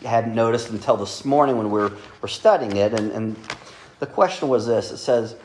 hadn't 0.07 0.34
noticed 0.34 0.69
until 0.69 0.98
this 0.98 1.25
morning 1.25 1.57
when 1.57 1.69
we 1.69 1.79
were, 1.79 1.91
were 2.22 2.27
studying 2.27 2.75
it. 2.77 2.93
And, 2.93 3.12
and 3.12 3.36
the 4.00 4.05
question 4.05 4.48
was 4.48 4.65
this 4.65 4.91
it 4.91 4.98
says, 4.98 5.36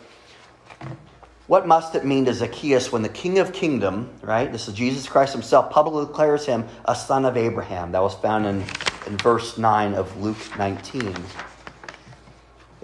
What 1.47 1.67
must 1.67 1.95
it 1.95 2.05
mean 2.05 2.25
to 2.27 2.35
Zacchaeus 2.35 2.93
when 2.93 3.03
the 3.03 3.09
King 3.09 3.39
of 3.39 3.53
Kingdom, 3.53 4.11
right? 4.23 4.51
This 4.51 4.69
is 4.69 4.75
Jesus 4.75 5.09
Christ 5.09 5.33
himself, 5.33 5.71
publicly 5.71 6.07
declares 6.07 6.47
him 6.47 6.67
a 6.85 6.95
son 6.95 7.25
of 7.25 7.37
Abraham. 7.37 7.93
That 7.93 8.03
was 8.03 8.15
found 8.15 8.47
in, 8.47 8.65
in 9.07 9.17
verse 9.19 9.59
9 9.59 9.95
of 9.95 10.17
Luke 10.23 10.39
19. 10.57 11.15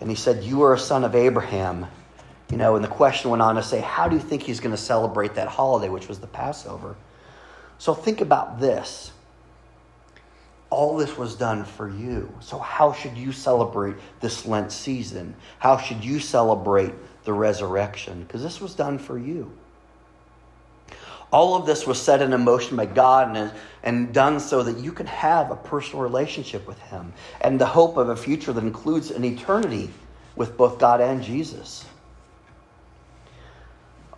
And 0.01 0.11
he 0.11 0.17
said, 0.17 0.45
You 0.45 0.63
are 0.63 0.75
a 0.75 0.79
son 0.79 1.05
of 1.05 1.15
Abraham. 1.15 1.87
You 2.51 2.57
know, 2.57 2.77
and 2.77 2.85
the 2.85 2.89
question 2.89 3.31
went 3.31 3.43
on 3.43 3.57
to 3.57 3.63
say, 3.63 3.81
how 3.81 4.09
do 4.09 4.17
you 4.17 4.23
think 4.23 4.43
he's 4.43 4.61
going 4.61 4.75
to 4.75 4.81
celebrate 4.81 5.35
that 5.35 5.49
holiday, 5.49 5.91
which 5.91 6.09
was 6.09 6.19
the 6.19 6.27
Passover? 6.27 6.97
So 7.77 7.93
think 7.93 8.21
about 8.21 8.59
this. 8.59 9.13
All 10.71 10.97
this 10.97 11.17
was 11.17 11.35
done 11.35 11.65
for 11.65 11.89
you. 11.89 12.33
So, 12.41 12.59
how 12.59 12.93
should 12.93 13.17
you 13.17 13.33
celebrate 13.33 13.97
this 14.21 14.45
Lent 14.45 14.71
season? 14.71 15.35
How 15.59 15.79
should 15.79 16.05
you 16.05 16.21
celebrate 16.21 16.93
the 17.25 17.33
resurrection? 17.33 18.23
Because 18.23 18.43
this 18.43 18.61
was 18.61 18.75
done 18.75 18.99
for 18.99 19.19
you. 19.19 19.51
All 21.31 21.57
of 21.57 21.67
this 21.67 21.87
was 21.87 22.01
set 22.01 22.23
in 22.23 22.39
motion 22.43 22.77
by 22.77 22.87
God 22.87 23.37
and, 23.37 23.53
and 23.83 24.15
done 24.15 24.41
so 24.41 24.63
that 24.63 24.79
you 24.79 24.93
can 24.93 25.07
have 25.07 25.51
a 25.51 25.57
personal 25.57 26.03
relationship 26.03 26.67
with 26.67 26.79
Him 26.79 27.13
and 27.43 27.61
the 27.61 27.67
hope 27.67 27.97
of 27.99 28.09
a 28.09 28.17
future 28.17 28.53
that 28.53 28.65
includes 28.65 29.11
an 29.11 29.25
eternity 29.25 29.91
with 30.37 30.57
both 30.57 30.79
God 30.79 31.01
and 31.01 31.23
Jesus. 31.23 31.85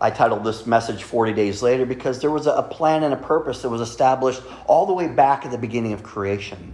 I 0.01 0.09
titled 0.09 0.43
this 0.43 0.65
message 0.65 1.03
40 1.03 1.33
Days 1.33 1.61
Later 1.61 1.85
because 1.85 2.19
there 2.19 2.31
was 2.31 2.47
a 2.47 2.63
plan 2.63 3.03
and 3.03 3.13
a 3.13 3.17
purpose 3.17 3.61
that 3.61 3.69
was 3.69 3.81
established 3.81 4.41
all 4.65 4.87
the 4.87 4.93
way 4.93 5.07
back 5.07 5.45
at 5.45 5.51
the 5.51 5.59
beginning 5.59 5.93
of 5.93 6.01
creation. 6.01 6.73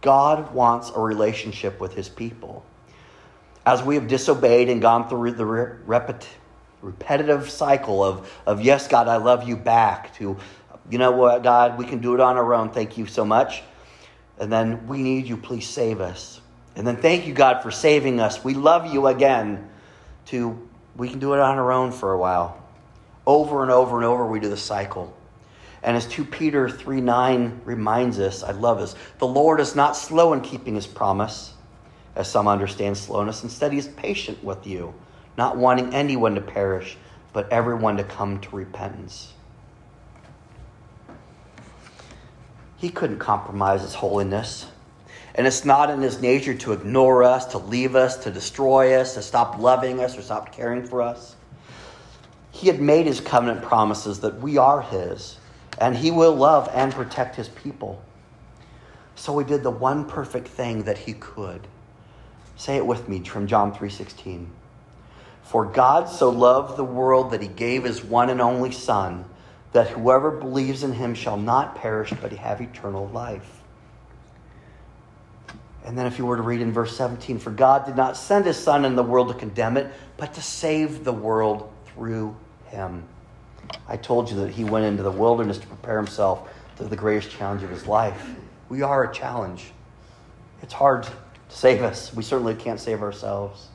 God 0.00 0.54
wants 0.54 0.90
a 0.94 0.98
relationship 0.98 1.78
with 1.80 1.92
his 1.92 2.08
people. 2.08 2.64
As 3.66 3.82
we 3.82 3.94
have 3.96 4.08
disobeyed 4.08 4.70
and 4.70 4.80
gone 4.80 5.06
through 5.06 5.32
the 5.32 5.44
repet- 5.44 6.26
repetitive 6.80 7.50
cycle 7.50 8.02
of, 8.02 8.32
of, 8.46 8.62
yes, 8.62 8.88
God, 8.88 9.06
I 9.06 9.16
love 9.16 9.46
you 9.46 9.54
back, 9.56 10.14
to, 10.14 10.38
you 10.88 10.98
know 10.98 11.10
what, 11.10 11.42
God, 11.42 11.76
we 11.76 11.84
can 11.84 11.98
do 11.98 12.14
it 12.14 12.20
on 12.20 12.38
our 12.38 12.54
own, 12.54 12.70
thank 12.70 12.96
you 12.96 13.04
so 13.04 13.26
much. 13.26 13.64
And 14.38 14.50
then, 14.50 14.86
we 14.86 15.02
need 15.02 15.26
you, 15.26 15.36
please 15.36 15.66
save 15.66 16.00
us. 16.00 16.40
And 16.74 16.86
then, 16.86 16.96
thank 16.96 17.26
you, 17.26 17.34
God, 17.34 17.62
for 17.62 17.70
saving 17.70 18.18
us. 18.18 18.42
We 18.42 18.54
love 18.54 18.90
you 18.94 19.08
again, 19.08 19.68
to 20.26 20.66
we 20.96 21.08
can 21.08 21.18
do 21.18 21.34
it 21.34 21.40
on 21.40 21.58
our 21.58 21.72
own 21.72 21.92
for 21.92 22.12
a 22.12 22.18
while. 22.18 22.62
Over 23.26 23.62
and 23.62 23.70
over 23.70 23.96
and 23.96 24.04
over, 24.04 24.26
we 24.26 24.40
do 24.40 24.48
the 24.48 24.56
cycle. 24.56 25.14
And 25.82 25.96
as 25.96 26.06
2 26.06 26.24
Peter 26.24 26.68
3 26.68 27.00
9 27.00 27.60
reminds 27.64 28.18
us, 28.18 28.42
I 28.42 28.52
love 28.52 28.80
this 28.80 28.94
the 29.18 29.26
Lord 29.26 29.60
is 29.60 29.76
not 29.76 29.96
slow 29.96 30.32
in 30.32 30.40
keeping 30.40 30.74
his 30.74 30.86
promise, 30.86 31.54
as 32.14 32.30
some 32.30 32.48
understand 32.48 32.96
slowness. 32.96 33.42
Instead, 33.42 33.72
he 33.72 33.78
is 33.78 33.88
patient 33.88 34.42
with 34.42 34.66
you, 34.66 34.94
not 35.36 35.56
wanting 35.56 35.94
anyone 35.94 36.34
to 36.34 36.40
perish, 36.40 36.96
but 37.32 37.50
everyone 37.52 37.96
to 37.98 38.04
come 38.04 38.40
to 38.40 38.56
repentance. 38.56 39.32
He 42.78 42.90
couldn't 42.90 43.18
compromise 43.18 43.82
his 43.82 43.94
holiness. 43.94 44.66
And 45.36 45.46
it's 45.46 45.66
not 45.66 45.90
in 45.90 46.00
his 46.00 46.20
nature 46.20 46.54
to 46.54 46.72
ignore 46.72 47.22
us, 47.22 47.44
to 47.46 47.58
leave 47.58 47.94
us, 47.94 48.16
to 48.24 48.30
destroy 48.30 48.98
us, 48.98 49.14
to 49.14 49.22
stop 49.22 49.58
loving 49.58 50.00
us 50.00 50.16
or 50.16 50.22
stop 50.22 50.50
caring 50.50 50.86
for 50.86 51.02
us. 51.02 51.36
He 52.50 52.68
had 52.68 52.80
made 52.80 53.04
his 53.06 53.20
covenant 53.20 53.62
promises 53.62 54.20
that 54.20 54.40
we 54.40 54.56
are 54.56 54.80
his, 54.80 55.38
and 55.78 55.94
he 55.94 56.10
will 56.10 56.34
love 56.34 56.70
and 56.72 56.90
protect 56.90 57.36
his 57.36 57.50
people. 57.50 58.02
So 59.14 59.38
he 59.38 59.44
did 59.44 59.62
the 59.62 59.70
one 59.70 60.06
perfect 60.06 60.48
thing 60.48 60.84
that 60.84 60.96
he 60.96 61.12
could. 61.12 61.66
Say 62.56 62.76
it 62.76 62.86
with 62.86 63.06
me 63.06 63.22
from 63.22 63.46
John 63.46 63.74
3:16. 63.74 64.48
For 65.42 65.66
God 65.66 66.08
so 66.08 66.30
loved 66.30 66.78
the 66.78 66.84
world 66.84 67.30
that 67.30 67.42
he 67.42 67.48
gave 67.48 67.84
his 67.84 68.02
one 68.02 68.30
and 68.30 68.40
only 68.40 68.72
son 68.72 69.26
that 69.72 69.88
whoever 69.88 70.30
believes 70.30 70.82
in 70.82 70.94
him 70.94 71.14
shall 71.14 71.36
not 71.36 71.74
perish 71.74 72.12
but 72.22 72.32
have 72.32 72.62
eternal 72.62 73.08
life. 73.08 73.62
And 75.86 75.96
then, 75.96 76.06
if 76.06 76.18
you 76.18 76.26
were 76.26 76.36
to 76.36 76.42
read 76.42 76.60
in 76.60 76.72
verse 76.72 76.96
17, 76.96 77.38
for 77.38 77.50
God 77.50 77.86
did 77.86 77.94
not 77.94 78.16
send 78.16 78.44
his 78.44 78.56
Son 78.56 78.84
in 78.84 78.96
the 78.96 79.04
world 79.04 79.28
to 79.28 79.34
condemn 79.34 79.76
it, 79.76 79.92
but 80.16 80.34
to 80.34 80.42
save 80.42 81.04
the 81.04 81.12
world 81.12 81.72
through 81.86 82.36
him. 82.66 83.04
I 83.88 83.96
told 83.96 84.28
you 84.28 84.36
that 84.40 84.50
he 84.50 84.64
went 84.64 84.84
into 84.84 85.04
the 85.04 85.12
wilderness 85.12 85.58
to 85.58 85.66
prepare 85.66 85.96
himself 85.96 86.48
to 86.76 86.84
the 86.84 86.96
greatest 86.96 87.30
challenge 87.30 87.62
of 87.62 87.70
his 87.70 87.86
life. 87.86 88.34
We 88.68 88.82
are 88.82 89.08
a 89.08 89.14
challenge. 89.14 89.70
It's 90.60 90.72
hard 90.72 91.04
to 91.04 91.12
save 91.48 91.82
us. 91.82 92.12
We 92.12 92.24
certainly 92.24 92.56
can't 92.56 92.80
save 92.80 93.00
ourselves. 93.00 93.68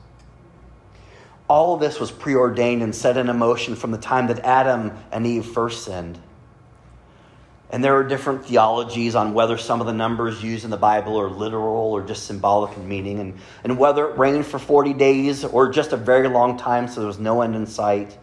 All 1.48 1.74
of 1.74 1.80
this 1.80 1.98
was 1.98 2.10
preordained 2.10 2.82
and 2.82 2.94
set 2.94 3.16
in 3.16 3.26
motion 3.36 3.74
from 3.74 3.90
the 3.90 3.98
time 3.98 4.26
that 4.26 4.40
Adam 4.40 4.92
and 5.10 5.26
Eve 5.26 5.46
first 5.46 5.84
sinned. 5.84 6.18
And 7.72 7.82
there 7.82 7.96
are 7.96 8.04
different 8.04 8.44
theologies 8.44 9.14
on 9.14 9.32
whether 9.32 9.56
some 9.56 9.80
of 9.80 9.86
the 9.86 9.94
numbers 9.94 10.44
used 10.44 10.64
in 10.64 10.70
the 10.70 10.76
Bible 10.76 11.18
are 11.18 11.30
literal 11.30 11.90
or 11.92 12.02
just 12.02 12.26
symbolic 12.26 12.76
in 12.76 12.86
meaning, 12.86 13.18
and, 13.18 13.38
and 13.64 13.78
whether 13.78 14.10
it 14.10 14.18
rained 14.18 14.44
for 14.44 14.58
40 14.58 14.92
days 14.92 15.42
or 15.42 15.70
just 15.70 15.94
a 15.94 15.96
very 15.96 16.28
long 16.28 16.58
time, 16.58 16.86
so 16.86 17.00
there 17.00 17.06
was 17.06 17.18
no 17.18 17.40
end 17.40 17.56
in 17.56 17.66
sight. 17.66 18.18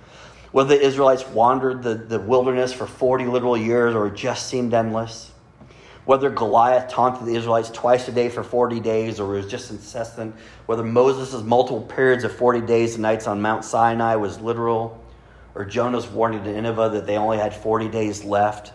Whether 0.52 0.78
the 0.78 0.86
Israelites 0.86 1.28
wandered 1.28 1.82
the, 1.82 1.96
the 1.96 2.20
wilderness 2.20 2.74
for 2.74 2.86
40 2.86 3.26
literal 3.26 3.58
years 3.58 3.96
or 3.96 4.12
just 4.12 4.48
seemed 4.48 4.76
endless. 4.76 5.32
Whether 6.06 6.30
Goliath 6.30 6.90
taunted 6.90 7.26
the 7.26 7.36
Israelites 7.36 7.72
twice 7.72 8.08
a 8.08 8.12
day 8.12 8.30
for 8.30 8.44
40 8.44 8.80
days 8.80 9.20
or 9.20 9.30
was 9.30 9.48
just 9.48 9.72
incessant. 9.72 10.36
Whether 10.68 10.84
Moses' 10.84 11.44
multiple 11.44 11.82
periods 11.82 12.24
of 12.24 12.36
40 12.36 12.62
days 12.62 12.96
and 12.96 13.02
nights 13.02 13.26
on 13.26 13.42
Mount 13.42 13.66
Sinai 13.66 14.16
was 14.16 14.40
literal. 14.40 15.04
Or 15.56 15.66
Jonah's 15.66 16.08
warning 16.08 16.44
to 16.44 16.52
Nineveh 16.52 16.90
that 16.94 17.08
they 17.08 17.18
only 17.18 17.38
had 17.38 17.54
40 17.56 17.90
days 17.90 18.24
left. 18.24 18.74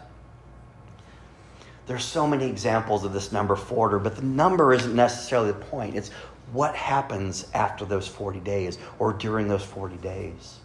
There's 1.86 2.04
so 2.04 2.26
many 2.26 2.46
examples 2.46 3.04
of 3.04 3.12
this 3.12 3.30
number 3.30 3.56
40, 3.56 4.02
but 4.02 4.16
the 4.16 4.22
number 4.22 4.72
isn't 4.72 4.94
necessarily 4.94 5.52
the 5.52 5.58
point. 5.58 5.96
It's 5.96 6.10
what 6.52 6.74
happens 6.74 7.46
after 7.52 7.84
those 7.84 8.08
40 8.08 8.40
days 8.40 8.78
or 8.98 9.12
during 9.12 9.48
those 9.48 9.64
40 9.64 9.96
days. 9.96 10.58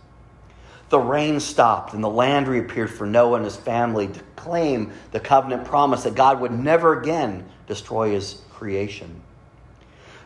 The 0.89 0.99
rain 0.99 1.39
stopped 1.39 1.93
and 1.93 2.03
the 2.03 2.09
land 2.09 2.47
reappeared 2.47 2.89
for 2.89 3.05
Noah 3.05 3.35
and 3.37 3.45
his 3.45 3.55
family 3.55 4.07
to 4.07 4.19
claim 4.35 4.91
the 5.11 5.19
covenant 5.19 5.65
promise 5.65 6.03
that 6.03 6.15
God 6.15 6.39
would 6.41 6.51
never 6.51 6.99
again 6.99 7.45
destroy 7.67 8.11
his 8.11 8.41
creation. 8.51 9.21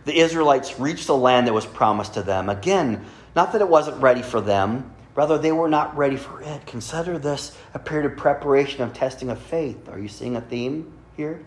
The 0.05 0.17
Israelites 0.17 0.79
reached 0.79 1.07
the 1.07 1.17
land 1.17 1.47
that 1.47 1.53
was 1.53 1.65
promised 1.65 2.13
to 2.13 2.21
them. 2.23 2.49
Again, 2.49 3.05
not 3.35 3.51
that 3.51 3.61
it 3.61 3.67
wasn't 3.67 4.01
ready 4.01 4.21
for 4.21 4.41
them, 4.41 4.92
rather, 5.15 5.37
they 5.37 5.51
were 5.51 5.69
not 5.69 5.95
ready 5.95 6.17
for 6.17 6.41
it. 6.41 6.65
Consider 6.65 7.17
this 7.17 7.57
a 7.73 7.79
period 7.79 8.11
of 8.11 8.17
preparation, 8.17 8.81
of 8.83 8.93
testing 8.93 9.29
of 9.29 9.39
faith. 9.39 9.89
Are 9.89 9.99
you 9.99 10.07
seeing 10.07 10.35
a 10.35 10.41
theme 10.41 10.91
here? 11.15 11.43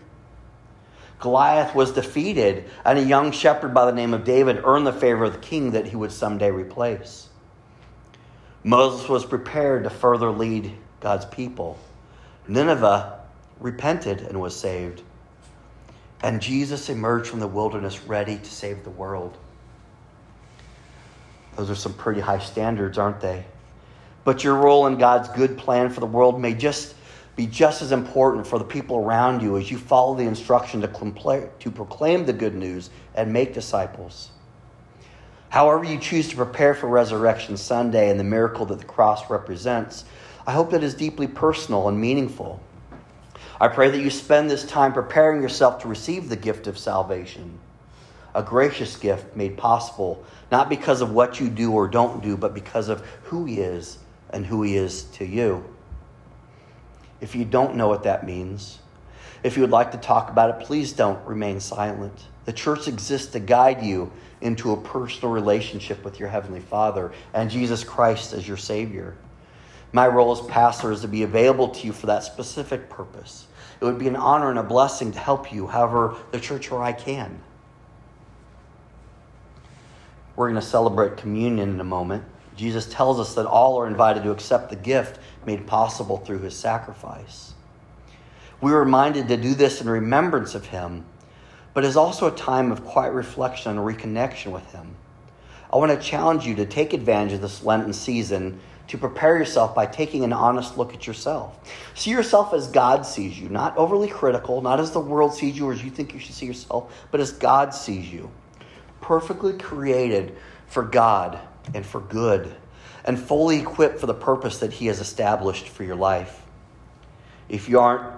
Goliath 1.19 1.73
was 1.73 1.91
defeated, 1.91 2.65
and 2.85 2.99
a 2.99 3.03
young 3.03 3.31
shepherd 3.31 3.73
by 3.73 3.85
the 3.85 3.91
name 3.91 4.13
of 4.13 4.23
David 4.23 4.61
earned 4.63 4.85
the 4.85 4.93
favor 4.93 5.25
of 5.25 5.33
the 5.33 5.39
king 5.39 5.71
that 5.71 5.87
he 5.87 5.95
would 5.95 6.11
someday 6.11 6.51
replace. 6.51 7.27
Moses 8.63 9.09
was 9.09 9.25
prepared 9.25 9.83
to 9.83 9.89
further 9.89 10.29
lead 10.29 10.73
God's 10.99 11.25
people. 11.25 11.79
Nineveh 12.47 13.19
repented 13.59 14.21
and 14.21 14.39
was 14.39 14.55
saved. 14.55 15.01
And 16.21 16.41
Jesus 16.41 16.89
emerged 16.89 17.29
from 17.29 17.39
the 17.39 17.47
wilderness 17.47 18.03
ready 18.03 18.37
to 18.37 18.45
save 18.45 18.83
the 18.83 18.89
world. 18.89 19.37
Those 21.55 21.69
are 21.69 21.75
some 21.75 21.93
pretty 21.93 22.21
high 22.21 22.39
standards, 22.39 22.97
aren't 22.97 23.21
they? 23.21 23.45
But 24.27 24.43
your 24.43 24.55
role 24.55 24.87
in 24.87 24.97
God's 24.97 25.29
good 25.29 25.57
plan 25.57 25.89
for 25.89 26.01
the 26.01 26.05
world 26.05 26.37
may 26.37 26.53
just 26.53 26.95
be 27.37 27.47
just 27.47 27.81
as 27.81 27.93
important 27.93 28.45
for 28.45 28.59
the 28.59 28.65
people 28.65 28.97
around 28.97 29.41
you 29.41 29.55
as 29.55 29.71
you 29.71 29.77
follow 29.77 30.15
the 30.15 30.25
instruction 30.25 30.81
to, 30.81 30.89
compla- 30.89 31.47
to 31.59 31.71
proclaim 31.71 32.25
the 32.25 32.33
good 32.33 32.53
news 32.53 32.89
and 33.15 33.31
make 33.31 33.53
disciples. 33.53 34.31
However, 35.47 35.85
you 35.85 35.97
choose 35.97 36.27
to 36.27 36.35
prepare 36.35 36.73
for 36.73 36.89
Resurrection 36.89 37.55
Sunday 37.55 38.09
and 38.09 38.19
the 38.19 38.25
miracle 38.25 38.65
that 38.65 38.79
the 38.79 38.85
cross 38.85 39.29
represents, 39.29 40.03
I 40.45 40.51
hope 40.51 40.71
that 40.71 40.83
is 40.83 40.93
deeply 40.93 41.27
personal 41.27 41.87
and 41.87 41.97
meaningful. 41.97 42.59
I 43.61 43.69
pray 43.69 43.89
that 43.91 44.01
you 44.01 44.09
spend 44.09 44.51
this 44.51 44.65
time 44.65 44.91
preparing 44.91 45.41
yourself 45.41 45.81
to 45.83 45.87
receive 45.87 46.27
the 46.27 46.35
gift 46.35 46.67
of 46.67 46.77
salvation, 46.77 47.59
a 48.35 48.43
gracious 48.43 48.97
gift 48.97 49.37
made 49.37 49.55
possible 49.55 50.21
not 50.51 50.67
because 50.67 50.99
of 50.99 51.11
what 51.11 51.39
you 51.39 51.47
do 51.47 51.71
or 51.71 51.87
don't 51.87 52.21
do, 52.21 52.35
but 52.35 52.53
because 52.53 52.89
of 52.89 53.05
who 53.23 53.45
He 53.45 53.61
is 53.61 53.99
and 54.31 54.45
who 54.45 54.63
He 54.63 54.75
is 54.75 55.03
to 55.03 55.25
you. 55.25 55.63
If 57.21 57.35
you 57.35 57.45
don't 57.45 57.75
know 57.75 57.87
what 57.87 58.03
that 58.03 58.25
means, 58.25 58.79
if 59.43 59.55
you 59.55 59.61
would 59.61 59.71
like 59.71 59.91
to 59.91 59.97
talk 59.97 60.29
about 60.29 60.49
it, 60.49 60.65
please 60.65 60.93
don't 60.93 61.25
remain 61.25 61.59
silent. 61.59 62.27
The 62.45 62.53
church 62.53 62.87
exists 62.87 63.31
to 63.33 63.39
guide 63.39 63.83
you 63.83 64.11
into 64.41 64.71
a 64.71 64.77
personal 64.77 65.31
relationship 65.31 66.03
with 66.03 66.19
your 66.19 66.29
Heavenly 66.29 66.59
Father 66.59 67.11
and 67.33 67.49
Jesus 67.49 67.83
Christ 67.83 68.33
as 68.33 68.47
your 68.47 68.57
Savior. 68.57 69.15
My 69.91 70.07
role 70.07 70.31
as 70.31 70.41
pastor 70.47 70.91
is 70.91 71.01
to 71.01 71.07
be 71.07 71.23
available 71.23 71.69
to 71.69 71.87
you 71.87 71.93
for 71.93 72.07
that 72.07 72.23
specific 72.23 72.89
purpose. 72.89 73.47
It 73.79 73.85
would 73.85 73.97
be 73.97 74.07
an 74.07 74.15
honor 74.15 74.49
and 74.49 74.59
a 74.59 74.63
blessing 74.63 75.11
to 75.11 75.19
help 75.19 75.51
you 75.51 75.67
however 75.67 76.15
the 76.31 76.39
church 76.39 76.71
or 76.71 76.83
I 76.83 76.93
can. 76.93 77.41
We're 80.35 80.49
going 80.49 80.61
to 80.61 80.67
celebrate 80.67 81.17
communion 81.17 81.69
in 81.69 81.79
a 81.79 81.85
moment. 81.85 82.23
Jesus 82.57 82.87
tells 82.87 83.19
us 83.19 83.35
that 83.35 83.45
all 83.45 83.77
are 83.79 83.87
invited 83.87 84.23
to 84.23 84.31
accept 84.31 84.69
the 84.69 84.75
gift 84.75 85.19
made 85.45 85.67
possible 85.67 86.17
through 86.17 86.39
his 86.39 86.55
sacrifice. 86.55 87.53
We 88.59 88.71
are 88.71 88.79
reminded 88.79 89.27
to 89.27 89.37
do 89.37 89.53
this 89.53 89.79
in 89.79 89.87
remembrance 89.87 90.55
of 90.55 90.65
him, 90.65 91.05
but 91.75 91.85
is 91.85 91.95
also 91.95 92.27
a 92.27 92.35
time 92.35 92.71
of 92.71 92.83
quiet 92.83 93.13
reflection 93.13 93.71
and 93.71 93.79
reconnection 93.79 94.51
with 94.51 94.71
him. 94.71 94.95
I 95.71 95.77
want 95.77 95.91
to 95.91 96.05
challenge 96.05 96.45
you 96.47 96.55
to 96.55 96.65
take 96.65 96.93
advantage 96.93 97.33
of 97.33 97.41
this 97.41 97.63
Lenten 97.63 97.93
season 97.93 98.59
to 98.87 98.97
prepare 98.97 99.37
yourself 99.37 99.75
by 99.75 99.85
taking 99.85 100.23
an 100.23 100.33
honest 100.33 100.77
look 100.77 100.93
at 100.93 101.05
yourself. 101.05 101.59
See 101.93 102.09
yourself 102.09 102.53
as 102.53 102.67
God 102.67 103.05
sees 103.05 103.37
you, 103.37 103.49
not 103.49 103.77
overly 103.77 104.07
critical, 104.07 104.61
not 104.61 104.79
as 104.79 104.91
the 104.91 104.99
world 104.99 105.35
sees 105.35 105.57
you 105.57 105.67
or 105.67 105.73
as 105.73 105.83
you 105.83 105.91
think 105.91 106.13
you 106.13 106.19
should 106.19 106.33
see 106.33 106.45
yourself, 106.45 107.05
but 107.11 107.19
as 107.19 107.33
God 107.33 107.75
sees 107.75 108.11
you. 108.11 108.31
Perfectly 109.01 109.53
created 109.53 110.35
for 110.67 110.83
God 110.83 111.37
and 111.73 111.85
for 111.85 112.01
good, 112.01 112.55
and 113.05 113.19
fully 113.19 113.59
equipped 113.59 113.99
for 113.99 114.05
the 114.05 114.13
purpose 114.13 114.59
that 114.59 114.73
He 114.73 114.87
has 114.87 114.99
established 114.99 115.69
for 115.69 115.83
your 115.83 115.95
life. 115.95 116.43
If 117.49 117.69
you 117.69 117.79
aren't 117.79 118.13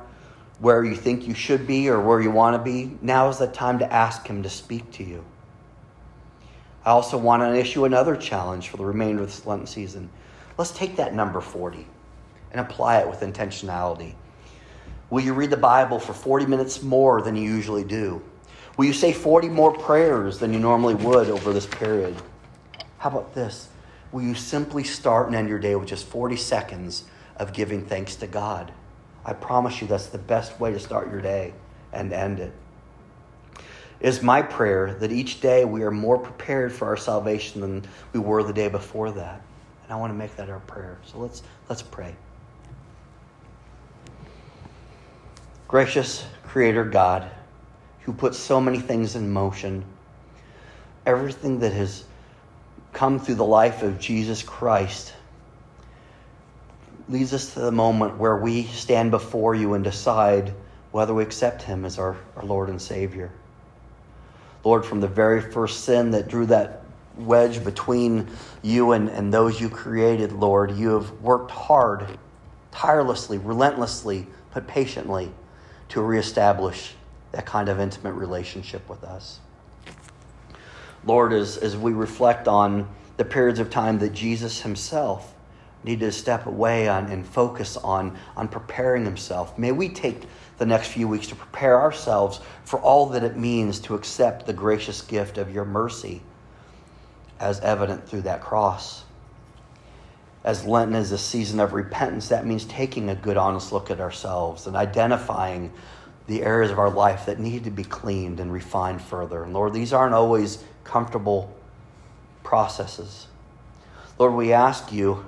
where 0.60 0.84
you 0.84 0.96
think 0.96 1.28
you 1.28 1.34
should 1.34 1.66
be 1.68 1.90
or 1.90 2.02
where 2.02 2.20
you 2.20 2.32
want 2.32 2.56
to 2.56 2.64
be, 2.64 2.98
now 3.02 3.30
is 3.30 3.38
the 3.38 3.48
time 3.48 3.80
to 3.80 3.94
ask 3.94 4.28
Him 4.28 4.44
to 4.44 4.50
speak 4.50 4.92
to 4.94 5.04
you. 5.04 5.24
I 6.86 6.92
also 6.92 7.18
want 7.18 7.44
to 7.44 7.56
issue 7.56 7.86
another 7.86 8.16
challenge 8.16 8.70
for 8.70 8.78
the 8.78 8.86
remainder 8.86 9.24
of 9.24 9.30
this 9.30 9.46
Lenten 9.46 9.68
season. 9.68 10.10
Let's 10.58 10.72
take 10.72 10.96
that 10.96 11.14
number 11.14 11.42
40 11.42 11.86
and 12.52 12.62
apply 12.62 13.00
it 13.00 13.08
with 13.08 13.20
intentionality. 13.20 14.16
Will 15.10 15.22
you 15.22 15.34
read 15.34 15.50
the 15.50 15.58
Bible 15.58 16.00
for 16.00 16.14
40 16.14 16.46
minutes 16.46 16.84
more 16.84 17.22
than 17.22 17.36
you 17.36 17.44
usually 17.44 17.84
do? 17.84 18.22
Will 18.78 18.86
you 18.86 18.94
say 18.94 19.12
40 19.12 19.50
more 19.50 19.74
prayers 19.74 20.40
than 20.40 20.54
you 20.54 20.60
normally 20.60 20.96
would 20.96 21.30
over 21.30 21.52
this 21.52 21.66
period? 21.66 22.16
How 23.00 23.10
about 23.10 23.34
this? 23.34 23.70
Will 24.12 24.22
you 24.22 24.36
simply 24.36 24.84
start 24.84 25.28
and 25.28 25.36
end 25.36 25.50
your 25.50 25.60
day 25.60 25.76
with 25.76 25.88
just 25.88 26.06
40 26.06 26.36
seconds 26.36 27.06
of 27.38 27.54
giving 27.54 27.86
thanks 27.86 28.16
to 28.18 28.28
God? 28.28 28.72
I 29.26 29.34
promise 29.34 29.82
you 29.82 29.88
that's 29.88 30.08
the 30.08 30.18
best 30.18 30.60
way 30.60 30.72
to 30.72 30.80
start 30.80 31.10
your 31.10 31.22
day 31.22 31.54
and 31.92 32.14
end 32.14 32.40
it. 32.40 32.54
It 34.00 34.08
is 34.08 34.22
my 34.22 34.42
prayer 34.42 34.96
that 35.00 35.12
each 35.12 35.42
day 35.42 35.66
we 35.66 35.84
are 35.84 35.92
more 35.92 36.18
prepared 36.18 36.72
for 36.72 36.88
our 36.88 36.98
salvation 36.98 37.62
than 37.62 37.86
we 38.14 38.20
were 38.20 38.44
the 38.44 38.54
day 38.54 38.70
before 38.70 39.12
that. 39.12 39.42
And 39.84 39.94
I 39.94 39.96
want 39.98 40.14
to 40.14 40.18
make 40.18 40.36
that 40.38 40.50
our 40.50 40.62
prayer. 40.62 40.98
So 41.06 41.20
let's 41.20 41.44
let's 41.68 41.82
pray. 41.82 42.16
Gracious 45.68 46.26
creator 46.44 46.84
God, 46.84 47.30
who 48.02 48.14
put 48.14 48.36
so 48.36 48.60
many 48.60 48.80
things 48.80 49.16
in 49.16 49.30
motion, 49.30 49.86
everything 51.06 51.60
that 51.60 51.74
has 51.74 52.06
come 52.94 53.20
through 53.20 53.36
the 53.36 53.46
life 53.46 53.84
of 53.84 54.00
Jesus 54.00 54.44
Christ 54.44 55.14
leads 57.10 57.34
us 57.34 57.54
to 57.54 57.60
the 57.60 57.72
moment 57.72 58.18
where 58.18 58.38
we 58.38 58.64
stand 58.66 59.12
before 59.12 59.56
you 59.56 59.74
and 59.74 59.84
decide 59.84 60.54
whether 60.92 61.14
we 61.14 61.24
accept 61.24 61.64
him 61.64 61.84
as 61.86 61.98
our, 61.98 62.16
our 62.36 62.44
Lord 62.44 62.70
and 62.70 62.82
Savior. 62.82 63.32
Lord, 64.64 64.86
from 64.86 65.02
the 65.02 65.08
very 65.08 65.42
first 65.42 65.86
sin 65.86 66.12
that 66.12 66.28
drew 66.28 66.46
that 66.48 66.84
wedge 67.18 67.64
between 67.64 68.28
you 68.62 68.92
and, 68.92 69.10
and 69.10 69.34
those 69.34 69.60
you 69.60 69.70
created, 69.70 70.32
Lord, 70.32 70.72
you 70.72 70.90
have 70.90 71.12
worked 71.22 71.52
hard, 71.52 72.06
tirelessly, 72.72 73.38
relentlessly, 73.38 74.28
but 74.54 74.68
patiently 74.68 75.32
to 75.90 76.02
reestablish 76.02 76.94
that 77.32 77.46
kind 77.46 77.70
of 77.70 77.80
intimate 77.80 78.14
relationship 78.14 78.88
with 78.90 79.04
us. 79.04 79.40
Lord, 81.06 81.34
as, 81.34 81.58
as 81.58 81.78
we 81.78 81.94
reflect 81.94 82.48
on 82.48 82.88
the 83.18 83.26
periods 83.26 83.60
of 83.60 83.70
time 83.70 84.00
that 84.00 84.14
Jesus 84.14 84.62
himself 84.62 85.34
needed 85.84 86.06
to 86.06 86.12
step 86.12 86.46
away 86.46 86.88
on 86.90 87.06
and 87.06 87.26
focus 87.26 87.78
on, 87.78 88.18
on 88.36 88.48
preparing 88.48 89.06
himself, 89.06 89.58
may 89.58 89.72
we 89.72 89.90
take 89.90 90.24
the 90.58 90.66
next 90.66 90.90
few 90.90 91.08
weeks 91.08 91.28
to 91.28 91.36
prepare 91.36 91.80
ourselves 91.80 92.42
for 92.66 92.80
all 92.82 93.08
that 93.08 93.24
it 93.24 93.38
means 93.38 93.80
to 93.80 93.96
accept 93.96 94.46
the 94.46 94.54
gracious 94.54 95.02
gift 95.02 95.38
of 95.38 95.54
your 95.54 95.66
mercy 95.66 96.22
as 97.40 97.62
evident 97.62 98.08
through 98.08 98.22
that 98.22 98.42
cross. 98.42 99.04
As 100.44 100.66
Lenten 100.66 100.96
is 100.96 101.12
a 101.12 101.18
season 101.18 101.60
of 101.60 101.74
repentance, 101.74 102.30
that 102.30 102.46
means 102.46 102.66
taking 102.66 103.10
a 103.10 103.16
good, 103.16 103.38
honest 103.38 103.72
look 103.72 103.90
at 103.90 104.02
ourselves 104.02 104.68
and 104.68 104.76
identifying 104.76 105.72
the 106.28 106.44
areas 106.44 106.72
of 106.72 106.80
our 106.80 106.90
life 106.90 107.26
that 107.26 107.40
need 107.40 107.64
to 107.64 107.72
be 107.72 107.84
cleaned 107.84 108.40
and 108.40 108.52
refined 108.54 109.02
further. 109.02 109.44
And 109.44 109.54
Lord, 109.54 109.74
these 109.74 109.92
aren't 109.92 110.14
always 110.14 110.64
comfortable 110.90 111.54
processes. 112.44 113.28
Lord, 114.18 114.34
we 114.34 114.54
ask 114.54 114.92
you 114.92 115.24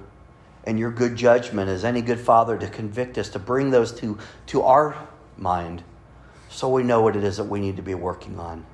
and 0.64 0.80
your 0.80 0.92
good 0.92 1.16
judgment 1.16 1.70
as 1.70 1.86
any 1.86 2.02
good 2.02 2.20
father 2.20 2.58
to 2.58 2.68
convict 2.68 3.18
us, 3.20 3.30
to 3.30 3.40
bring 3.40 3.70
those 3.70 3.92
to, 4.00 4.18
to 4.48 4.64
our 4.64 5.08
mind 5.38 5.84
so 6.50 6.68
we 6.68 6.82
know 6.84 7.02
what 7.02 7.16
it 7.16 7.24
is 7.24 7.38
that 7.38 7.44
we 7.44 7.60
need 7.60 7.78
to 7.78 7.84
be 7.84 7.94
working 7.94 8.40
on. 8.40 8.66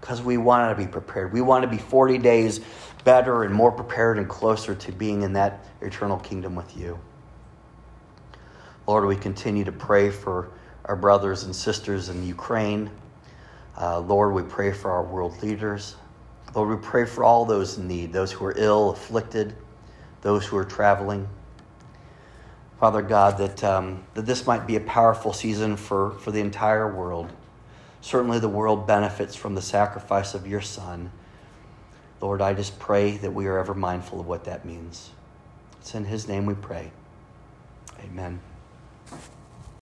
Because 0.00 0.20
we 0.20 0.36
want 0.36 0.76
to 0.76 0.84
be 0.84 0.90
prepared. 0.90 1.32
We 1.32 1.40
want 1.40 1.62
to 1.62 1.68
be 1.68 1.78
40 1.78 2.18
days 2.18 2.60
better 3.04 3.44
and 3.44 3.54
more 3.54 3.70
prepared 3.70 4.18
and 4.18 4.28
closer 4.28 4.74
to 4.74 4.92
being 4.92 5.22
in 5.22 5.34
that 5.34 5.64
eternal 5.80 6.18
kingdom 6.18 6.56
with 6.56 6.76
you. 6.76 6.98
Lord, 8.88 9.06
we 9.06 9.14
continue 9.14 9.64
to 9.64 9.72
pray 9.72 10.10
for 10.10 10.50
our 10.86 10.96
brothers 10.96 11.44
and 11.44 11.54
sisters 11.54 12.08
in 12.08 12.26
Ukraine. 12.26 12.90
Uh, 13.80 14.00
Lord, 14.00 14.34
we 14.34 14.42
pray 14.42 14.72
for 14.72 14.90
our 14.90 15.04
world 15.04 15.40
leaders. 15.40 15.94
Lord, 16.54 16.68
we 16.68 16.76
pray 16.76 17.06
for 17.06 17.24
all 17.24 17.44
those 17.44 17.78
in 17.78 17.88
need, 17.88 18.12
those 18.12 18.32
who 18.32 18.44
are 18.44 18.54
ill, 18.56 18.90
afflicted, 18.90 19.54
those 20.20 20.44
who 20.46 20.56
are 20.56 20.64
traveling. 20.64 21.28
Father 22.78 23.00
God, 23.00 23.38
that, 23.38 23.64
um, 23.64 24.04
that 24.14 24.26
this 24.26 24.46
might 24.46 24.66
be 24.66 24.76
a 24.76 24.80
powerful 24.80 25.32
season 25.32 25.76
for, 25.76 26.10
for 26.18 26.30
the 26.30 26.40
entire 26.40 26.92
world. 26.92 27.32
Certainly, 28.00 28.40
the 28.40 28.48
world 28.48 28.86
benefits 28.86 29.36
from 29.36 29.54
the 29.54 29.62
sacrifice 29.62 30.34
of 30.34 30.46
your 30.46 30.60
Son. 30.60 31.12
Lord, 32.20 32.42
I 32.42 32.54
just 32.54 32.78
pray 32.78 33.16
that 33.18 33.32
we 33.32 33.46
are 33.46 33.58
ever 33.58 33.74
mindful 33.74 34.20
of 34.20 34.26
what 34.26 34.44
that 34.44 34.64
means. 34.64 35.10
It's 35.80 35.94
in 35.94 36.04
his 36.04 36.26
name 36.28 36.44
we 36.44 36.54
pray. 36.54 36.90
Amen. 38.00 38.40